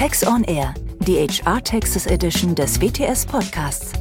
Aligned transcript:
Tax 0.00 0.26
on 0.26 0.44
Air, 0.44 0.72
die 1.00 1.28
HR 1.28 1.62
Texas 1.62 2.06
Edition 2.06 2.54
des 2.54 2.80
WTS 2.80 3.26
Podcasts. 3.26 3.92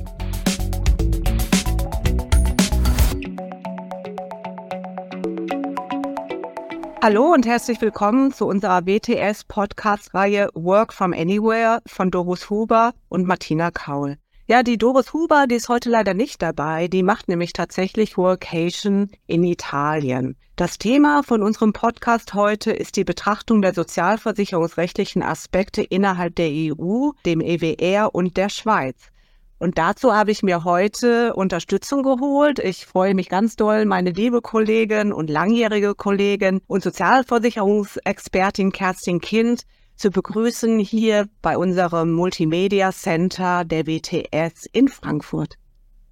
Hallo 7.04 7.34
und 7.34 7.46
herzlich 7.46 7.82
willkommen 7.82 8.32
zu 8.32 8.48
unserer 8.48 8.86
WTS 8.86 9.44
Podcast-Reihe 9.44 10.48
Work 10.54 10.94
from 10.94 11.12
Anywhere 11.12 11.82
von 11.86 12.12
Doris 12.12 12.50
Huber 12.50 12.94
und 13.10 13.28
Martina 13.28 13.70
Kaul. 13.70 14.16
Ja, 14.52 14.64
die 14.64 14.80
Doris 14.80 15.14
Huber, 15.14 15.46
die 15.46 15.54
ist 15.54 15.70
heute 15.70 15.92
leider 15.92 16.16
nicht 16.16 16.42
dabei. 16.42 16.88
Die 16.88 17.04
macht 17.04 17.28
nämlich 17.28 17.54
tatsächlich 17.54 18.18
Workation 18.18 19.12
in 19.28 19.44
Italien. 19.44 20.36
Das 20.56 20.80
Thema 20.80 21.22
von 21.22 21.44
unserem 21.44 21.72
Podcast 21.72 22.34
heute 22.34 22.72
ist 22.72 22.96
die 22.96 23.04
Betrachtung 23.04 23.62
der 23.62 23.76
sozialversicherungsrechtlichen 23.76 25.22
Aspekte 25.22 25.84
innerhalb 25.84 26.36
der 26.36 26.50
EU, 26.50 27.12
dem 27.28 27.42
EWR 27.42 28.16
und 28.16 28.38
der 28.38 28.50
Schweiz. 28.50 29.12
Und 29.60 29.78
dazu 29.78 30.16
habe 30.16 30.32
ich 30.32 30.42
mir 30.42 30.64
heute 30.64 31.36
Unterstützung 31.36 32.02
geholt. 32.02 32.58
Ich 32.58 32.88
freue 32.88 33.14
mich 33.14 33.30
ganz 33.30 33.56
doll, 33.56 33.86
meine 33.86 34.10
liebe 34.10 34.42
Kollegin 34.42 35.14
und 35.14 35.30
langjährige 35.30 35.94
Kollegin 35.94 36.62
und 36.66 36.82
Sozialversicherungsexpertin 36.82 38.72
Kerstin 38.72 39.22
Kind 39.22 39.62
zu 40.00 40.12
begrüßen 40.12 40.80
hier 40.80 41.28
bei 41.42 41.58
unserem 41.58 42.14
Multimedia 42.14 42.94
Center 42.94 43.66
der 43.66 43.86
WTS 43.86 44.66
in 44.72 44.88
Frankfurt. 44.88 45.56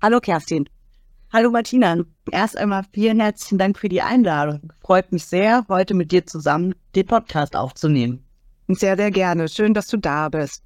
Hallo 0.02 0.20
Kerstin. 0.20 0.68
Hallo 1.32 1.52
Martina. 1.52 1.96
Erst 2.30 2.58
einmal 2.58 2.84
vielen 2.92 3.22
herzlichen 3.22 3.58
Dank 3.58 3.80
für 3.80 3.88
die 3.88 4.02
Einladung. 4.02 4.74
Freut 4.82 5.14
mich 5.14 5.26
sehr, 5.26 5.66
heute 5.70 5.94
mit 5.94 6.12
dir 6.12 6.26
zusammen 6.26 6.76
den 6.96 7.06
Podcast 7.06 7.56
aufzunehmen. 7.56 8.26
Sehr, 8.68 8.98
sehr 8.98 9.10
gerne. 9.10 9.48
Schön, 9.48 9.74
dass 9.74 9.88
du 9.88 9.96
da 9.96 10.28
bist. 10.28 10.64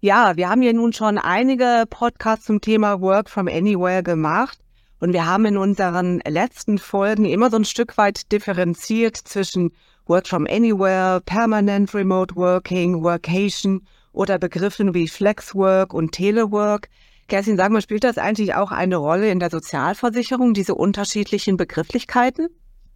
Ja, 0.00 0.36
wir 0.36 0.50
haben 0.50 0.62
ja 0.62 0.72
nun 0.72 0.92
schon 0.92 1.16
einige 1.16 1.84
Podcasts 1.88 2.46
zum 2.46 2.60
Thema 2.60 3.00
Work 3.00 3.30
from 3.30 3.46
Anywhere 3.46 4.02
gemacht. 4.02 4.58
Und 4.98 5.12
wir 5.12 5.26
haben 5.26 5.44
in 5.44 5.58
unseren 5.58 6.20
letzten 6.26 6.78
Folgen 6.78 7.24
immer 7.24 7.50
so 7.50 7.56
ein 7.56 7.64
Stück 7.64 7.96
weit 7.98 8.32
differenziert 8.32 9.16
zwischen 9.16 9.70
Work 10.06 10.28
from 10.28 10.46
Anywhere, 10.48 11.20
Permanent 11.24 11.94
Remote 11.94 12.36
Working, 12.36 13.02
Workation 13.02 13.86
oder 14.12 14.38
Begriffen 14.38 14.94
wie 14.94 15.08
Flexwork 15.08 15.94
und 15.94 16.12
Telework. 16.12 16.88
Kerstin, 17.28 17.56
sag 17.56 17.72
mal, 17.72 17.80
spielt 17.80 18.04
das 18.04 18.18
eigentlich 18.18 18.54
auch 18.54 18.70
eine 18.70 18.96
Rolle 18.96 19.30
in 19.30 19.40
der 19.40 19.50
Sozialversicherung, 19.50 20.52
diese 20.52 20.74
unterschiedlichen 20.74 21.56
Begrifflichkeiten? 21.56 22.48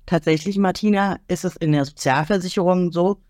Tatsächlich, 0.05 0.59
Martina, 0.59 1.19
ist 1.29 1.45
es 1.45 1.56
in 1.56 1.73
der 1.73 1.86
Sozialversicherung 1.86 2.92
so, 2.92 3.20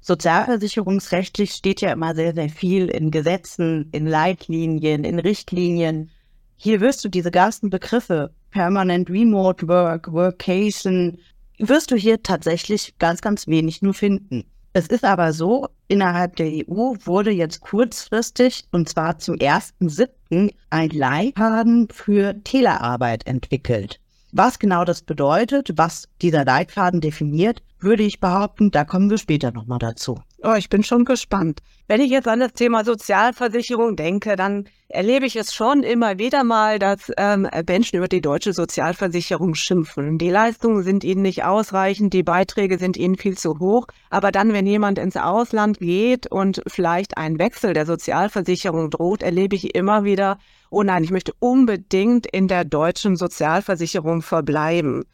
sozialversicherungsrechtlich 0.00 1.52
steht 1.52 1.80
ja 1.80 1.92
immer 1.92 2.14
sehr, 2.14 2.34
sehr 2.34 2.50
viel 2.50 2.88
in 2.88 3.10
Gesetzen, 3.10 3.88
in 3.92 4.06
Leitlinien, 4.06 5.04
in 5.04 5.18
Richtlinien. 5.18 6.10
Hier 6.56 6.80
wirst 6.80 7.04
du 7.04 7.08
diese 7.08 7.30
ganzen 7.30 7.70
Begriffe, 7.70 8.34
Permanent 8.50 9.08
Remote 9.08 9.66
Work, 9.68 10.12
Workation, 10.12 11.18
wirst 11.58 11.90
du 11.90 11.96
hier 11.96 12.22
tatsächlich 12.22 12.94
ganz, 12.98 13.20
ganz 13.20 13.46
wenig 13.46 13.82
nur 13.82 13.94
finden. 13.94 14.44
Es 14.74 14.86
ist 14.86 15.04
aber 15.04 15.34
so, 15.34 15.68
innerhalb 15.88 16.36
der 16.36 16.46
EU 16.46 16.94
wurde 17.04 17.30
jetzt 17.30 17.60
kurzfristig, 17.60 18.64
und 18.72 18.88
zwar 18.88 19.18
zum 19.18 19.36
1.7., 19.36 20.54
ein 20.70 20.88
Leitfaden 20.90 21.88
für 21.92 22.42
Telearbeit 22.42 23.26
entwickelt. 23.26 24.00
Was 24.32 24.58
genau 24.58 24.86
das 24.86 25.02
bedeutet, 25.02 25.72
was 25.76 26.08
dieser 26.22 26.46
Leitfaden 26.46 27.02
definiert, 27.02 27.62
würde 27.80 28.02
ich 28.02 28.18
behaupten, 28.18 28.70
da 28.70 28.84
kommen 28.84 29.10
wir 29.10 29.18
später 29.18 29.52
nochmal 29.52 29.78
dazu. 29.78 30.22
Oh, 30.44 30.54
ich 30.54 30.68
bin 30.68 30.82
schon 30.82 31.04
gespannt. 31.04 31.60
Wenn 31.86 32.00
ich 32.00 32.10
jetzt 32.10 32.26
an 32.26 32.40
das 32.40 32.52
Thema 32.52 32.84
Sozialversicherung 32.84 33.94
denke, 33.94 34.34
dann 34.34 34.68
erlebe 34.88 35.24
ich 35.24 35.36
es 35.36 35.54
schon 35.54 35.84
immer 35.84 36.18
wieder 36.18 36.42
mal, 36.42 36.80
dass 36.80 37.12
ähm, 37.16 37.48
Menschen 37.68 37.98
über 37.98 38.08
die 38.08 38.20
deutsche 38.20 38.52
Sozialversicherung 38.52 39.54
schimpfen. 39.54 40.18
Die 40.18 40.30
Leistungen 40.30 40.82
sind 40.82 41.04
ihnen 41.04 41.22
nicht 41.22 41.44
ausreichend, 41.44 42.12
die 42.12 42.24
Beiträge 42.24 42.80
sind 42.80 42.96
ihnen 42.96 43.16
viel 43.16 43.38
zu 43.38 43.60
hoch. 43.60 43.86
Aber 44.10 44.32
dann, 44.32 44.52
wenn 44.52 44.66
jemand 44.66 44.98
ins 44.98 45.16
Ausland 45.16 45.78
geht 45.78 46.26
und 46.26 46.60
vielleicht 46.66 47.16
ein 47.18 47.38
Wechsel 47.38 47.72
der 47.72 47.86
Sozialversicherung 47.86 48.90
droht, 48.90 49.22
erlebe 49.22 49.54
ich 49.54 49.76
immer 49.76 50.02
wieder, 50.02 50.38
oh 50.70 50.82
nein, 50.82 51.04
ich 51.04 51.12
möchte 51.12 51.34
unbedingt 51.38 52.26
in 52.26 52.48
der 52.48 52.64
deutschen 52.64 53.14
Sozialversicherung 53.14 54.22
verbleiben. 54.22 55.04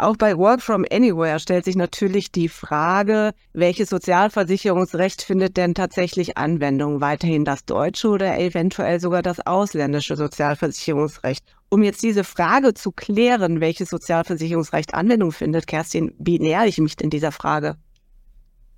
Auch 0.00 0.16
bei 0.16 0.38
Work 0.38 0.62
from 0.62 0.86
Anywhere 0.90 1.38
stellt 1.40 1.66
sich 1.66 1.76
natürlich 1.76 2.32
die 2.32 2.48
Frage, 2.48 3.32
welches 3.52 3.90
Sozialversicherungsrecht 3.90 5.20
findet 5.20 5.58
denn 5.58 5.74
tatsächlich 5.74 6.38
Anwendung? 6.38 7.02
Weiterhin 7.02 7.44
das 7.44 7.66
deutsche 7.66 8.08
oder 8.08 8.38
eventuell 8.38 8.98
sogar 8.98 9.20
das 9.20 9.46
ausländische 9.46 10.16
Sozialversicherungsrecht? 10.16 11.44
Um 11.68 11.82
jetzt 11.82 12.02
diese 12.02 12.24
Frage 12.24 12.72
zu 12.72 12.92
klären, 12.92 13.60
welches 13.60 13.90
Sozialversicherungsrecht 13.90 14.94
Anwendung 14.94 15.32
findet, 15.32 15.66
Kerstin, 15.66 16.14
wie 16.18 16.38
nähere 16.38 16.66
ich 16.66 16.78
mich 16.78 16.96
denn 16.96 17.10
dieser 17.10 17.30
Frage? 17.30 17.76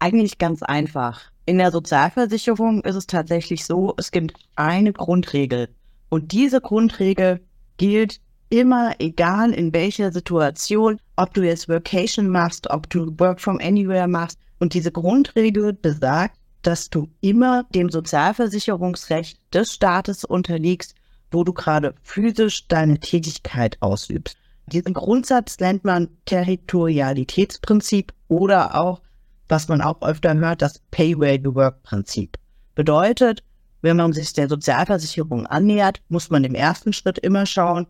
Eigentlich 0.01 0.39
ganz 0.39 0.65
einfach. 0.65 1.21
In 1.47 1.59
der 1.59 1.71
Sozialversicherung 1.71 2.83
ist 2.83 2.97
es 2.97 3.07
tatsächlich 3.07 3.65
so, 3.65 3.95
es 3.97 4.11
gibt 4.11 4.35
eine 4.57 4.93
Grundregel. 4.93 5.69
Und 6.09 6.33
diese 6.33 6.61
Grundregel 6.61 7.41
gilt 7.77 8.21
immer, 8.53 8.95
egal 8.99 9.53
in 9.53 9.73
welcher 9.73 10.13
Situation, 10.13 11.01
ob 11.17 11.33
du 11.33 11.43
jetzt 11.43 11.71
Workation 11.71 12.29
machst, 12.29 12.69
ob 12.71 12.89
du 12.91 13.19
Work 13.19 13.41
from 13.41 13.59
Anywhere 13.63 14.07
machst. 14.07 14.39
Und 14.61 14.75
diese 14.75 14.93
Grundregel 14.93 15.73
besagt, 15.73 16.37
dass 16.61 16.91
du 16.91 17.09
immer 17.23 17.65
dem 17.75 17.89
Sozialversicherungsrecht 17.89 19.39
des 19.55 19.73
Staates 19.73 20.25
unterliegst, 20.25 20.95
wo 21.31 21.45
du 21.45 21.55
gerade 21.55 21.95
physisch 22.03 22.69
deine 22.69 23.01
Tätigkeit 23.01 23.79
ausübst. 23.81 24.37
Diesen 24.67 24.93
Grundsatz 24.93 25.59
nennt 25.59 25.85
man 25.85 26.09
Territorialitätsprinzip 26.27 28.13
oder 28.29 28.79
auch, 28.79 29.01
was 29.49 29.67
man 29.69 29.81
auch 29.81 30.01
öfter 30.03 30.35
hört, 30.35 30.61
das 30.61 30.81
Pay 30.91 31.19
Where 31.19 31.41
You 31.43 31.55
Work 31.55 31.83
Prinzip. 31.83 32.37
Bedeutet, 32.75 33.43
wenn 33.81 33.97
man 33.97 34.13
sich 34.13 34.35
der 34.35 34.49
Sozialversicherung 34.49 35.47
annähert, 35.47 36.03
muss 36.09 36.31
man 36.31 36.45
im 36.45 36.55
ersten 36.55 36.93
Schritt 36.93 37.19
immer 37.19 37.47
schauen, 37.47 37.87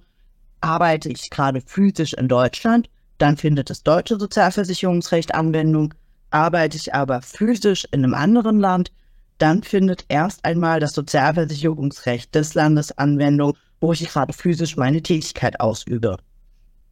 arbeite 0.62 1.08
ich 1.08 1.30
gerade 1.30 1.60
physisch 1.60 2.14
in 2.14 2.28
Deutschland, 2.28 2.88
dann 3.18 3.36
findet 3.36 3.70
das 3.70 3.82
deutsche 3.82 4.18
Sozialversicherungsrecht 4.18 5.34
Anwendung. 5.34 5.94
Arbeite 6.30 6.76
ich 6.76 6.94
aber 6.94 7.22
physisch 7.22 7.86
in 7.92 8.04
einem 8.04 8.14
anderen 8.14 8.58
Land, 8.58 8.90
dann 9.38 9.62
findet 9.62 10.04
erst 10.08 10.44
einmal 10.44 10.80
das 10.80 10.92
Sozialversicherungsrecht 10.92 12.34
des 12.34 12.54
Landes 12.54 12.96
Anwendung, 12.96 13.56
wo 13.80 13.92
ich 13.92 14.08
gerade 14.08 14.32
physisch 14.32 14.76
meine 14.76 15.02
Tätigkeit 15.02 15.60
ausübe. 15.60 16.16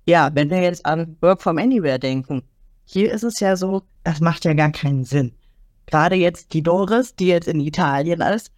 Ja, 0.07 0.31
wenn 0.35 0.51
wir 0.51 0.61
jetzt 0.61 0.85
an 0.85 1.17
Work 1.21 1.43
from 1.43 1.59
Anywhere 1.59 1.99
denken, 1.99 2.43
hier 2.85 3.13
ist 3.13 3.23
es 3.23 3.39
ja 3.41 3.57
so, 3.57 3.83
das 4.03 4.21
macht 4.21 4.45
ja 4.45 4.53
gar 4.55 4.73
keinen 4.73 5.05
Sinn. 5.05 5.33
Gerade 5.87 6.17
jetzt 6.17 6.53
die 6.53 6.63
Doris, 6.63 7.15
die 7.15 7.29
jetzt 7.29 7.49
in 7.49 7.61
Italien 7.61 8.21
ist, 8.21 8.51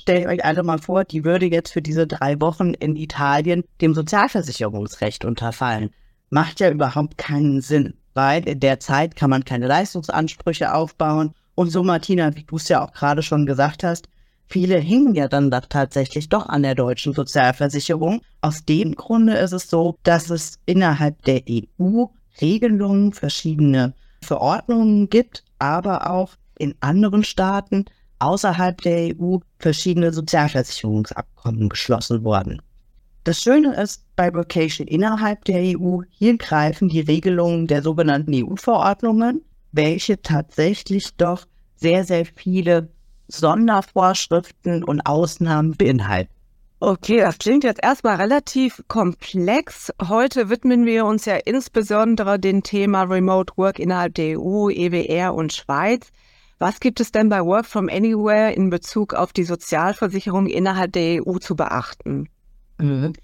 stellt 0.00 0.26
euch 0.26 0.44
alle 0.44 0.62
mal 0.62 0.78
vor, 0.78 1.04
die 1.04 1.24
würde 1.24 1.46
jetzt 1.46 1.72
für 1.72 1.82
diese 1.82 2.06
drei 2.06 2.40
Wochen 2.40 2.74
in 2.74 2.96
Italien 2.96 3.64
dem 3.80 3.94
Sozialversicherungsrecht 3.94 5.24
unterfallen. 5.24 5.90
Macht 6.30 6.60
ja 6.60 6.70
überhaupt 6.70 7.18
keinen 7.18 7.60
Sinn, 7.60 7.94
weil 8.14 8.48
in 8.48 8.60
der 8.60 8.80
Zeit 8.80 9.16
kann 9.16 9.30
man 9.30 9.44
keine 9.44 9.66
Leistungsansprüche 9.66 10.74
aufbauen. 10.74 11.32
Und 11.54 11.70
so, 11.70 11.82
Martina, 11.82 12.34
wie 12.36 12.44
du 12.44 12.56
es 12.56 12.68
ja 12.68 12.84
auch 12.84 12.92
gerade 12.92 13.22
schon 13.22 13.46
gesagt 13.46 13.84
hast, 13.84 14.08
viele 14.46 14.78
hingen 14.78 15.14
ja 15.14 15.28
dann 15.28 15.50
da 15.50 15.60
tatsächlich 15.60 16.28
doch 16.28 16.48
an 16.48 16.62
der 16.62 16.74
deutschen 16.74 17.12
Sozialversicherung. 17.12 18.22
Aus 18.40 18.64
dem 18.64 18.94
Grunde 18.94 19.34
ist 19.34 19.52
es 19.52 19.68
so, 19.68 19.96
dass 20.02 20.30
es 20.30 20.58
innerhalb 20.66 21.22
der 21.22 21.42
EU 21.48 22.06
Regelungen, 22.40 23.12
verschiedene 23.12 23.94
Verordnungen 24.22 25.08
gibt, 25.10 25.44
aber 25.58 26.10
auch 26.10 26.34
in 26.58 26.74
anderen 26.80 27.24
Staaten 27.24 27.86
außerhalb 28.20 28.80
der 28.82 29.16
EU 29.18 29.38
verschiedene 29.58 30.12
Sozialversicherungsabkommen 30.12 31.68
geschlossen 31.68 32.22
worden. 32.24 32.62
Das 33.24 33.42
Schöne 33.42 33.74
ist 33.74 34.04
bei 34.16 34.32
Vocation 34.32 34.86
innerhalb 34.86 35.44
der 35.44 35.60
EU, 35.60 36.00
hier 36.08 36.38
greifen 36.38 36.88
die 36.88 37.00
Regelungen 37.00 37.66
der 37.66 37.82
sogenannten 37.82 38.32
EU-Verordnungen, 38.34 39.42
welche 39.72 40.22
tatsächlich 40.22 41.14
doch 41.16 41.46
sehr, 41.76 42.04
sehr 42.04 42.24
viele 42.24 42.88
Sondervorschriften 43.28 44.84
und 44.84 45.02
Ausnahmen 45.02 45.76
beinhalten. 45.76 46.32
Okay, 46.82 47.18
das 47.18 47.36
klingt 47.36 47.62
jetzt 47.62 47.82
erstmal 47.82 48.16
relativ 48.16 48.82
komplex. 48.88 49.92
Heute 50.08 50.48
widmen 50.48 50.86
wir 50.86 51.04
uns 51.04 51.26
ja 51.26 51.36
insbesondere 51.36 52.38
dem 52.38 52.62
Thema 52.62 53.02
Remote 53.02 53.52
Work 53.56 53.78
innerhalb 53.78 54.14
der 54.14 54.40
EU, 54.40 54.70
EWR 54.70 55.34
und 55.34 55.52
Schweiz. 55.52 56.10
Was 56.60 56.78
gibt 56.78 57.00
es 57.00 57.10
denn 57.10 57.30
bei 57.30 57.42
Work 57.42 57.64
from 57.64 57.88
Anywhere 57.88 58.52
in 58.52 58.68
Bezug 58.68 59.14
auf 59.14 59.32
die 59.32 59.44
Sozialversicherung 59.44 60.46
innerhalb 60.46 60.92
der 60.92 61.26
EU 61.26 61.38
zu 61.38 61.56
beachten? 61.56 62.28
Mhm. 62.76 63.14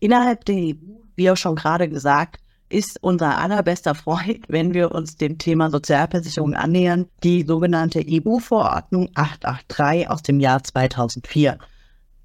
Innerhalb 0.00 0.44
der 0.44 0.56
EU, 0.56 0.74
wie 1.14 1.30
auch 1.30 1.36
schon 1.36 1.54
gerade 1.54 1.88
gesagt, 1.88 2.40
ist 2.68 2.98
unser 3.00 3.38
allerbester 3.38 3.94
Freund, 3.94 4.44
wenn 4.48 4.74
wir 4.74 4.90
uns 4.90 5.16
dem 5.16 5.38
Thema 5.38 5.70
Sozialversicherung 5.70 6.54
annähern, 6.54 7.06
die 7.22 7.44
sogenannte 7.44 8.04
EU-Verordnung 8.04 9.08
883 9.14 10.10
aus 10.10 10.22
dem 10.22 10.40
Jahr 10.40 10.60
2004. 10.60 11.58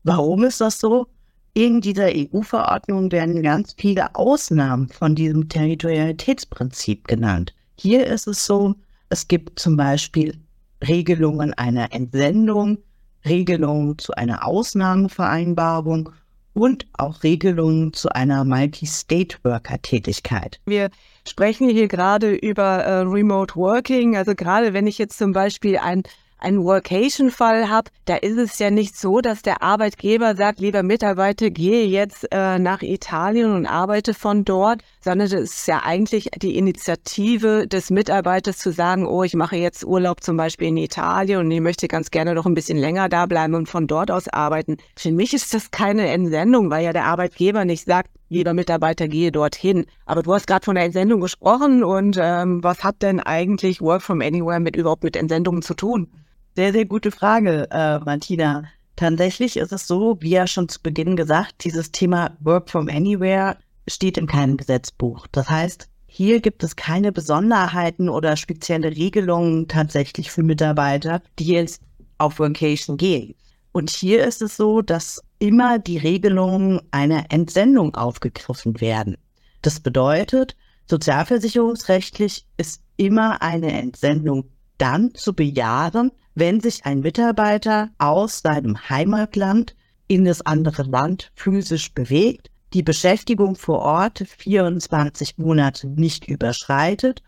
Warum 0.03 0.45
ist 0.45 0.61
das 0.61 0.79
so? 0.79 1.05
In 1.53 1.79
dieser 1.79 2.07
EU-Verordnung 2.07 3.11
werden 3.11 3.43
ganz 3.43 3.75
viele 3.77 4.15
Ausnahmen 4.15 4.89
von 4.89 5.13
diesem 5.13 5.47
Territorialitätsprinzip 5.47 7.07
genannt. 7.07 7.53
Hier 7.75 8.07
ist 8.07 8.25
es 8.25 8.47
so, 8.47 8.73
es 9.09 9.27
gibt 9.27 9.59
zum 9.59 9.77
Beispiel 9.77 10.39
Regelungen 10.87 11.53
einer 11.53 11.93
Entsendung, 11.93 12.79
Regelungen 13.25 13.97
zu 13.97 14.13
einer 14.13 14.45
Ausnahmevereinbarung 14.45 16.11
und 16.53 16.85
auch 16.93 17.23
Regelungen 17.23 17.93
zu 17.93 18.09
einer 18.09 18.45
Multi-State-Worker-Tätigkeit. 18.45 20.59
Wir 20.65 20.89
sprechen 21.27 21.69
hier 21.69 21.87
gerade 21.87 22.33
über 22.33 22.83
äh, 22.83 22.99
Remote 23.01 23.55
Working. 23.55 24.15
Also 24.15 24.35
gerade 24.35 24.73
wenn 24.73 24.87
ich 24.87 24.97
jetzt 24.97 25.17
zum 25.17 25.33
Beispiel 25.33 25.77
ein 25.77 26.03
einen 26.37 26.63
Workation-Fall 26.63 27.69
habe, 27.69 27.89
da 28.05 28.15
ist 28.15 28.37
es 28.37 28.59
ja 28.59 28.69
nicht 28.69 28.97
so, 28.97 29.21
dass 29.21 29.41
der 29.41 29.61
Arbeitgeber 29.61 30.35
sagt, 30.35 30.59
lieber 30.59 30.83
Mitarbeiter, 30.83 31.49
gehe 31.49 31.85
jetzt 31.85 32.27
äh, 32.31 32.59
nach 32.59 32.81
Italien 32.81 33.53
und 33.53 33.65
arbeite 33.65 34.13
von 34.13 34.45
dort, 34.45 34.81
sondern 35.01 35.27
es 35.27 35.33
ist 35.33 35.67
ja 35.67 35.81
eigentlich 35.83 36.29
die 36.41 36.57
Initiative 36.57 37.67
des 37.67 37.89
Mitarbeiters 37.89 38.57
zu 38.57 38.71
sagen, 38.71 39.07
oh, 39.07 39.23
ich 39.23 39.33
mache 39.33 39.55
jetzt 39.55 39.83
Urlaub 39.83 40.23
zum 40.23 40.37
Beispiel 40.37 40.67
in 40.67 40.77
Italien 40.77 41.39
und 41.39 41.51
ich 41.51 41.61
möchte 41.61 41.87
ganz 41.87 42.11
gerne 42.11 42.33
noch 42.33 42.45
ein 42.45 42.53
bisschen 42.53 42.77
länger 42.77 43.09
da 43.09 43.25
bleiben 43.25 43.55
und 43.55 43.69
von 43.69 43.87
dort 43.87 44.11
aus 44.11 44.27
arbeiten. 44.27 44.77
Für 44.95 45.11
mich 45.11 45.33
ist 45.33 45.53
das 45.53 45.71
keine 45.71 46.07
Entsendung, 46.09 46.69
weil 46.69 46.83
ja 46.83 46.93
der 46.93 47.05
Arbeitgeber 47.05 47.65
nicht 47.65 47.85
sagt, 47.85 48.09
lieber 48.35 48.53
Mitarbeiter, 48.53 49.07
gehe 49.07 49.31
dorthin. 49.31 49.85
Aber 50.05 50.23
du 50.23 50.33
hast 50.33 50.47
gerade 50.47 50.65
von 50.65 50.75
der 50.75 50.85
Entsendung 50.85 51.21
gesprochen 51.21 51.83
und 51.83 52.17
ähm, 52.21 52.63
was 52.63 52.83
hat 52.83 53.01
denn 53.01 53.19
eigentlich 53.19 53.81
Work 53.81 54.01
from 54.01 54.21
Anywhere 54.21 54.59
mit 54.59 54.75
überhaupt 54.75 55.03
mit 55.03 55.15
Entsendungen 55.15 55.61
zu 55.61 55.73
tun? 55.73 56.07
Sehr, 56.55 56.71
sehr 56.71 56.85
gute 56.85 57.11
Frage, 57.11 57.67
äh, 57.71 57.99
Martina. 57.99 58.65
Tatsächlich 58.95 59.57
ist 59.57 59.73
es 59.73 59.87
so, 59.87 60.17
wie 60.21 60.29
ja 60.29 60.47
schon 60.47 60.69
zu 60.69 60.81
Beginn 60.81 61.15
gesagt, 61.17 61.65
dieses 61.65 61.91
Thema 61.91 62.37
Work 62.39 62.69
from 62.69 62.87
Anywhere 62.87 63.57
steht 63.87 64.17
in 64.17 64.27
keinem 64.27 64.55
Gesetzbuch. 64.55 65.27
Das 65.31 65.49
heißt, 65.49 65.89
hier 66.05 66.39
gibt 66.39 66.63
es 66.63 66.77
keine 66.77 67.11
Besonderheiten 67.11 68.07
oder 68.07 68.37
spezielle 68.37 68.89
Regelungen 68.95 69.67
tatsächlich 69.67 70.31
für 70.31 70.43
Mitarbeiter, 70.43 71.21
die 71.39 71.47
jetzt 71.47 71.81
auf 72.17 72.39
Vacation 72.39 72.95
gehen. 72.95 73.35
Und 73.75 73.89
hier 73.89 74.23
ist 74.23 74.41
es 74.41 74.55
so, 74.55 74.81
dass 74.81 75.21
immer 75.37 75.79
die 75.79 75.97
Regelungen 75.97 76.79
einer 76.91 77.25
Entsendung 77.27 77.93
aufgegriffen 77.93 78.79
werden. 78.79 79.17
Das 79.63 79.81
bedeutet, 79.81 80.55
sozialversicherungsrechtlich 80.89 82.45
ist 82.55 82.81
immer 82.95 83.41
eine 83.41 83.73
Entsendung 83.73 84.45
dann 84.77 85.13
zu 85.13 85.33
bejahen, 85.33 86.13
wenn 86.35 86.61
sich 86.61 86.85
ein 86.85 87.01
Mitarbeiter 87.01 87.89
aus 87.97 88.39
seinem 88.39 88.77
Heimatland 88.87 89.75
in 90.07 90.23
das 90.23 90.41
andere 90.45 90.83
Land 90.83 91.33
physisch 91.35 91.93
bewegt, 91.93 92.49
die 92.71 92.81
Beschäftigung 92.81 93.57
vor 93.57 93.79
Ort 93.79 94.23
24 94.25 95.37
Monate 95.37 95.87
nicht 95.87 96.29
überschreitet 96.29 97.23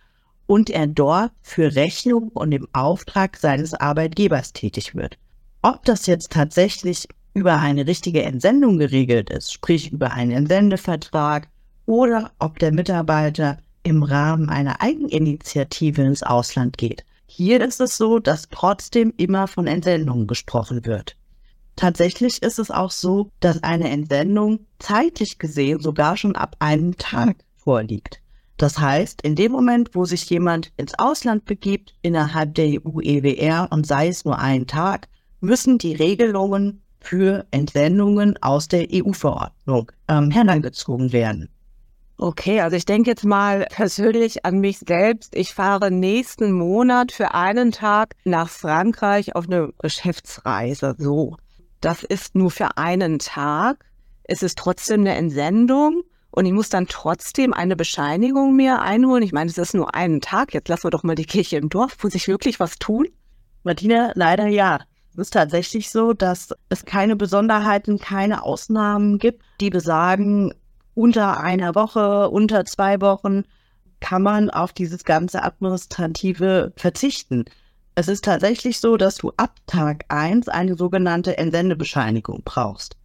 und 0.46 0.70
er 0.70 0.88
dort 0.88 1.34
für 1.42 1.76
Rechnung 1.76 2.30
und 2.30 2.54
im 2.54 2.70
Auftrag 2.72 3.36
seines 3.36 3.74
Arbeitgebers 3.74 4.54
tätig 4.54 4.96
wird. 4.96 5.18
Ob 5.62 5.84
das 5.86 6.06
jetzt 6.06 6.32
tatsächlich 6.32 7.08
über 7.34 7.60
eine 7.60 7.88
richtige 7.88 8.24
Entsendung 8.24 8.78
geregelt 8.78 9.30
ist, 9.30 9.52
sprich 9.52 9.92
über 9.92 10.12
einen 10.12 10.32
Entsendevertrag, 10.32 11.50
oder 11.86 12.32
ob 12.40 12.60
der 12.60 12.74
Mitarbeiter 12.74 13.58
im 13.84 14.04
Rahmen 14.04 14.50
einer 14.50 14.82
Eigeninitiative 14.82 16.02
ins 16.02 16.22
Ausland 16.22 16.78
geht, 16.78 17.06
hier 17.26 17.62
ist 17.62 17.82
es 17.82 17.98
so, 17.98 18.20
dass 18.20 18.50
trotzdem 18.50 19.14
immer 19.18 19.48
von 19.48 19.68
Entsendungen 19.68 20.28
gesprochen 20.28 20.86
wird. 20.86 21.16
Tatsächlich 21.76 22.42
ist 22.42 22.58
es 22.58 22.72
auch 22.72 22.92
so, 22.92 23.32
dass 23.40 23.62
eine 23.64 23.90
Entsendung 23.90 24.60
zeitlich 24.80 25.38
gesehen 25.38 25.80
sogar 25.80 26.18
schon 26.18 26.36
ab 26.36 26.56
einem 26.60 26.98
Tag 26.98 27.38
vorliegt. 27.56 28.22
Das 28.58 28.80
heißt, 28.80 29.22
in 29.22 29.36
dem 29.36 29.52
Moment, 29.52 29.92
wo 29.94 30.06
sich 30.06 30.28
jemand 30.30 30.72
ins 30.78 30.98
Ausland 30.98 31.46
begibt, 31.46 31.94
innerhalb 32.02 32.56
der 32.56 32.82
EU-EWR 32.82 33.68
und 33.72 33.86
sei 33.86 34.08
es 34.08 34.26
nur 34.26 34.40
einen 34.40 34.66
Tag, 34.66 35.08
müssen 35.40 35.78
die 35.78 35.94
Regelungen 35.94 36.82
für 37.00 37.46
Entsendungen 37.52 38.42
aus 38.42 38.68
der 38.68 38.88
EU-Verordnung 38.92 39.92
ähm, 40.08 40.32
herangezogen 40.32 41.12
werden. 41.14 41.50
Okay, 42.20 42.62
also 42.62 42.76
ich 42.76 42.86
denke 42.86 43.12
jetzt 43.12 43.26
mal 43.26 43.68
persönlich 43.70 44.44
an 44.44 44.60
mich 44.60 44.80
selbst. 44.80 45.36
Ich 45.36 45.54
fahre 45.54 45.92
nächsten 45.92 46.52
Monat 46.52 47.12
für 47.12 47.36
einen 47.36 47.72
Tag 47.72 48.16
nach 48.24 48.50
Frankreich 48.50 49.36
auf 49.36 49.46
eine 49.48 49.72
Geschäftsreise. 49.78 50.96
So, 50.98 51.38
das 51.80 52.04
ist 52.04 52.34
nur 52.34 52.50
für 52.50 52.76
einen 52.78 53.20
Tag. 53.20 53.86
Es 54.24 54.42
ist 54.42 54.58
trotzdem 54.58 55.02
eine 55.02 55.16
Entsendung 55.16 56.02
und 56.32 56.48
ich 56.48 56.54
muss 56.54 56.70
dann 56.70 56.88
trotzdem 56.88 57.54
eine 57.54 57.76
Bescheinigung 57.76 58.56
mir 58.56 58.82
einholen. 58.82 59.22
Ich 59.22 59.32
meine, 59.32 59.52
es 59.52 59.60
ist 59.60 59.76
nur 59.76 59.94
einen 59.94 60.20
Tag. 60.20 60.56
Jetzt 60.56 60.70
lassen 60.70 60.86
wir 60.86 60.92
doch 60.92 61.04
mal 61.04 61.16
die 61.16 61.26
Kirche 61.26 61.58
im 61.58 61.70
Dorf. 61.70 62.04
Muss 62.04 62.16
ich 62.16 62.28
wirklich 62.28 62.60
was 62.60 62.80
tun? 62.80 63.08
Martina, 63.64 64.12
leider 64.16 64.48
ja. 64.48 64.80
Es 65.18 65.22
ist 65.22 65.34
tatsächlich 65.34 65.90
so, 65.90 66.14
dass 66.14 66.54
es 66.70 66.86
keine 66.86 67.16
Besonderheiten, 67.16 67.98
keine 67.98 68.44
Ausnahmen 68.44 69.18
gibt, 69.18 69.44
die 69.60 69.72
besagen, 69.72 70.54
unter 70.94 71.40
einer 71.40 71.74
Woche, 71.74 72.30
unter 72.30 72.66
zwei 72.66 73.02
Wochen 73.02 73.44
kann 74.00 74.22
man 74.22 74.52
auf 74.52 74.74
dieses 74.74 75.06
ganze 75.06 75.42
Administrative 75.42 76.72
verzichten. 76.76 77.46
Es 77.96 78.08
ist 78.08 78.26
tatsächlich 78.26 78.80
so, 78.80 78.96
dass 78.96 79.16
du 79.16 79.32
ab 79.38 79.56
Tag 79.66 80.06
eins 80.10 80.50
eine 80.50 80.76
sogenannte 80.76 81.36
Entsendebescheinigung 81.40 82.44
brauchst. 82.46 82.96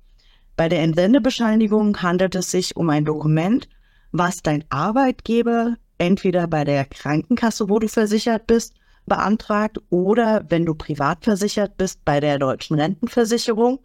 Bei 0.55 0.69
der 0.69 0.83
Entsendebescheinigung 0.83 2.03
handelt 2.03 2.35
es 2.35 2.51
sich 2.51 2.77
um 2.77 2.91
ein 2.91 3.07
Dokument, 3.07 3.71
was 4.11 4.43
dein 4.43 4.67
Arbeitgeber 4.69 5.77
entweder 5.97 6.47
bei 6.47 6.65
der 6.65 6.85
Krankenkasse, 6.85 7.71
wo 7.71 7.79
du 7.79 7.89
versichert 7.89 8.47
bist, 8.47 8.75
beantragt 9.07 9.79
oder 9.91 10.45
wenn 10.49 10.65
du 10.65 10.75
privat 10.75 11.25
versichert 11.25 11.77
bist 11.77 12.05
bei 12.05 12.21
der 12.21 12.39
deutschen 12.39 12.79
Rentenversicherung 12.79 13.81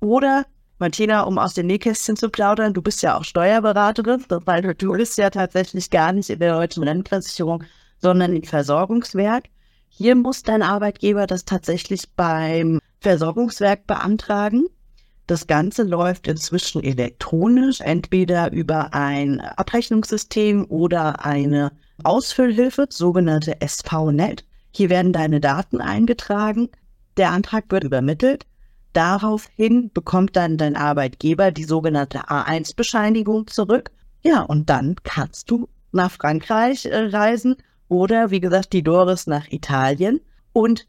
oder 0.00 0.46
Martina, 0.78 1.22
um 1.22 1.38
aus 1.38 1.54
dem 1.54 1.66
Nähkästchen 1.66 2.16
zu 2.16 2.30
plaudern, 2.30 2.72
du 2.72 2.80
bist 2.80 3.02
ja 3.02 3.18
auch 3.18 3.24
Steuerberaterin, 3.24 4.24
weil 4.28 4.62
du 4.62 4.92
bist 4.92 5.18
ja 5.18 5.28
tatsächlich 5.28 5.90
gar 5.90 6.12
nicht 6.12 6.30
in 6.30 6.38
der 6.38 6.54
deutschen 6.54 6.82
Rentenversicherung, 6.84 7.64
sondern 7.98 8.34
im 8.34 8.44
Versorgungswerk. 8.44 9.44
Hier 9.88 10.14
muss 10.14 10.42
dein 10.42 10.62
Arbeitgeber 10.62 11.26
das 11.26 11.44
tatsächlich 11.44 12.08
beim 12.16 12.80
Versorgungswerk 13.00 13.86
beantragen. 13.86 14.66
Das 15.26 15.46
Ganze 15.46 15.82
läuft 15.82 16.26
inzwischen 16.26 16.82
elektronisch, 16.82 17.80
entweder 17.80 18.50
über 18.50 18.94
ein 18.94 19.40
Abrechnungssystem 19.40 20.64
oder 20.70 21.24
eine 21.26 21.72
Ausfüllhilfe, 22.02 22.86
sogenannte 22.88 23.56
SVNet. 23.64 24.46
Hier 24.72 24.90
werden 24.90 25.12
deine 25.12 25.40
Daten 25.40 25.80
eingetragen. 25.80 26.68
Der 27.16 27.30
Antrag 27.30 27.64
wird 27.68 27.84
übermittelt. 27.84 28.46
Daraufhin 28.92 29.90
bekommt 29.92 30.36
dann 30.36 30.56
dein 30.56 30.76
Arbeitgeber 30.76 31.52
die 31.52 31.64
sogenannte 31.64 32.28
A1-Bescheinigung 32.28 33.46
zurück. 33.46 33.90
Ja, 34.22 34.42
und 34.42 34.68
dann 34.68 34.96
kannst 35.02 35.50
du 35.50 35.68
nach 35.92 36.10
Frankreich 36.10 36.86
äh, 36.86 36.96
reisen 36.96 37.56
oder 37.88 38.30
wie 38.30 38.40
gesagt 38.40 38.72
die 38.72 38.82
Doris 38.82 39.26
nach 39.26 39.50
Italien. 39.50 40.20
Und 40.52 40.86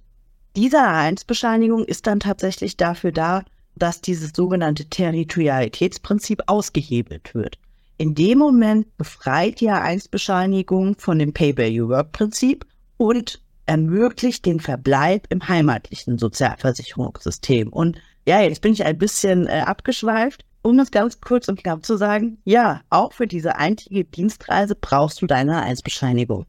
diese 0.56 0.78
A1-Bescheinigung 0.78 1.86
ist 1.86 2.08
dann 2.08 2.20
tatsächlich 2.20 2.78
dafür 2.78 3.12
da, 3.12 3.44
dass 3.76 4.02
dieses 4.02 4.32
sogenannte 4.36 4.86
Territorialitätsprinzip 4.86 6.44
ausgehebelt 6.48 7.34
wird. 7.34 7.58
In 7.98 8.16
dem 8.16 8.40
Moment 8.40 8.98
befreit 8.98 9.62
die 9.62 9.70
A1-Bescheinigung 9.70 10.96
von 10.98 11.20
dem 11.20 11.34
Pay-by-You-Work-Prinzip 11.34 12.66
und 12.98 13.42
ermöglicht 13.72 14.46
den 14.46 14.60
Verbleib 14.60 15.28
im 15.30 15.48
heimatlichen 15.48 16.18
Sozialversicherungssystem. 16.18 17.70
Und 17.70 17.98
ja, 18.28 18.42
jetzt 18.42 18.62
bin 18.62 18.74
ich 18.74 18.84
ein 18.84 18.98
bisschen 18.98 19.48
äh, 19.48 19.62
abgeschweift. 19.66 20.44
Um 20.62 20.78
das 20.78 20.92
ganz 20.92 21.22
kurz 21.22 21.48
und 21.48 21.58
knapp 21.58 21.86
zu 21.86 21.96
sagen, 21.96 22.38
ja, 22.44 22.82
auch 22.90 23.14
für 23.14 23.28
diese 23.28 23.56
einzige 23.56 24.04
Dienstreise 24.04 24.76
brauchst 24.76 25.22
du 25.22 25.26
deine 25.26 25.64
Eisbescheinigung. 25.64 26.46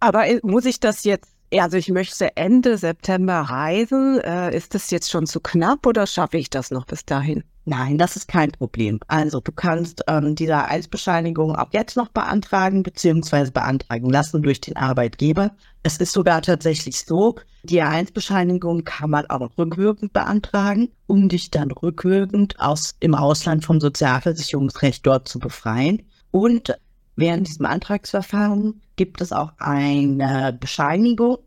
Aber 0.00 0.26
äh, 0.26 0.40
muss 0.42 0.64
ich 0.64 0.80
das 0.80 1.04
jetzt, 1.04 1.30
also 1.60 1.76
ich 1.76 1.88
möchte 1.88 2.36
Ende 2.36 2.78
September 2.78 3.40
reisen, 3.40 4.20
äh, 4.20 4.56
ist 4.56 4.74
das 4.74 4.90
jetzt 4.90 5.10
schon 5.10 5.26
zu 5.26 5.40
knapp 5.40 5.86
oder 5.86 6.06
schaffe 6.06 6.38
ich 6.38 6.50
das 6.50 6.70
noch 6.70 6.86
bis 6.86 7.04
dahin? 7.04 7.44
Nein, 7.64 7.96
das 7.96 8.16
ist 8.16 8.26
kein 8.26 8.50
Problem. 8.50 8.98
Also 9.06 9.38
du 9.38 9.52
kannst 9.52 10.02
ähm, 10.08 10.34
diese 10.34 10.64
Eisbescheinigung 10.64 11.54
auch 11.54 11.68
jetzt 11.70 11.96
noch 11.96 12.08
beantragen 12.08 12.82
beziehungsweise 12.82 13.52
beantragen 13.52 14.10
lassen 14.10 14.42
durch 14.42 14.60
den 14.60 14.76
Arbeitgeber. 14.76 15.52
Es 15.84 15.98
ist 15.98 16.12
sogar 16.12 16.42
tatsächlich 16.42 17.04
so, 17.04 17.36
die 17.62 17.80
A1-Bescheinigung 17.80 18.82
kann 18.82 19.10
man 19.10 19.26
auch 19.26 19.56
rückwirkend 19.56 20.12
beantragen, 20.12 20.88
um 21.06 21.28
dich 21.28 21.50
dann 21.50 21.70
rückwirkend 21.70 22.58
aus 22.58 22.96
im 22.98 23.14
Ausland 23.14 23.64
vom 23.64 23.80
Sozialversicherungsrecht 23.80 25.06
dort 25.06 25.28
zu 25.28 25.38
befreien. 25.38 26.02
Und 26.32 26.74
während 27.16 27.48
diesem 27.48 27.66
Antragsverfahren 27.66 28.80
gibt 28.96 29.20
es 29.20 29.32
auch 29.32 29.52
eine 29.58 30.56
Bescheinigung, 30.58 31.38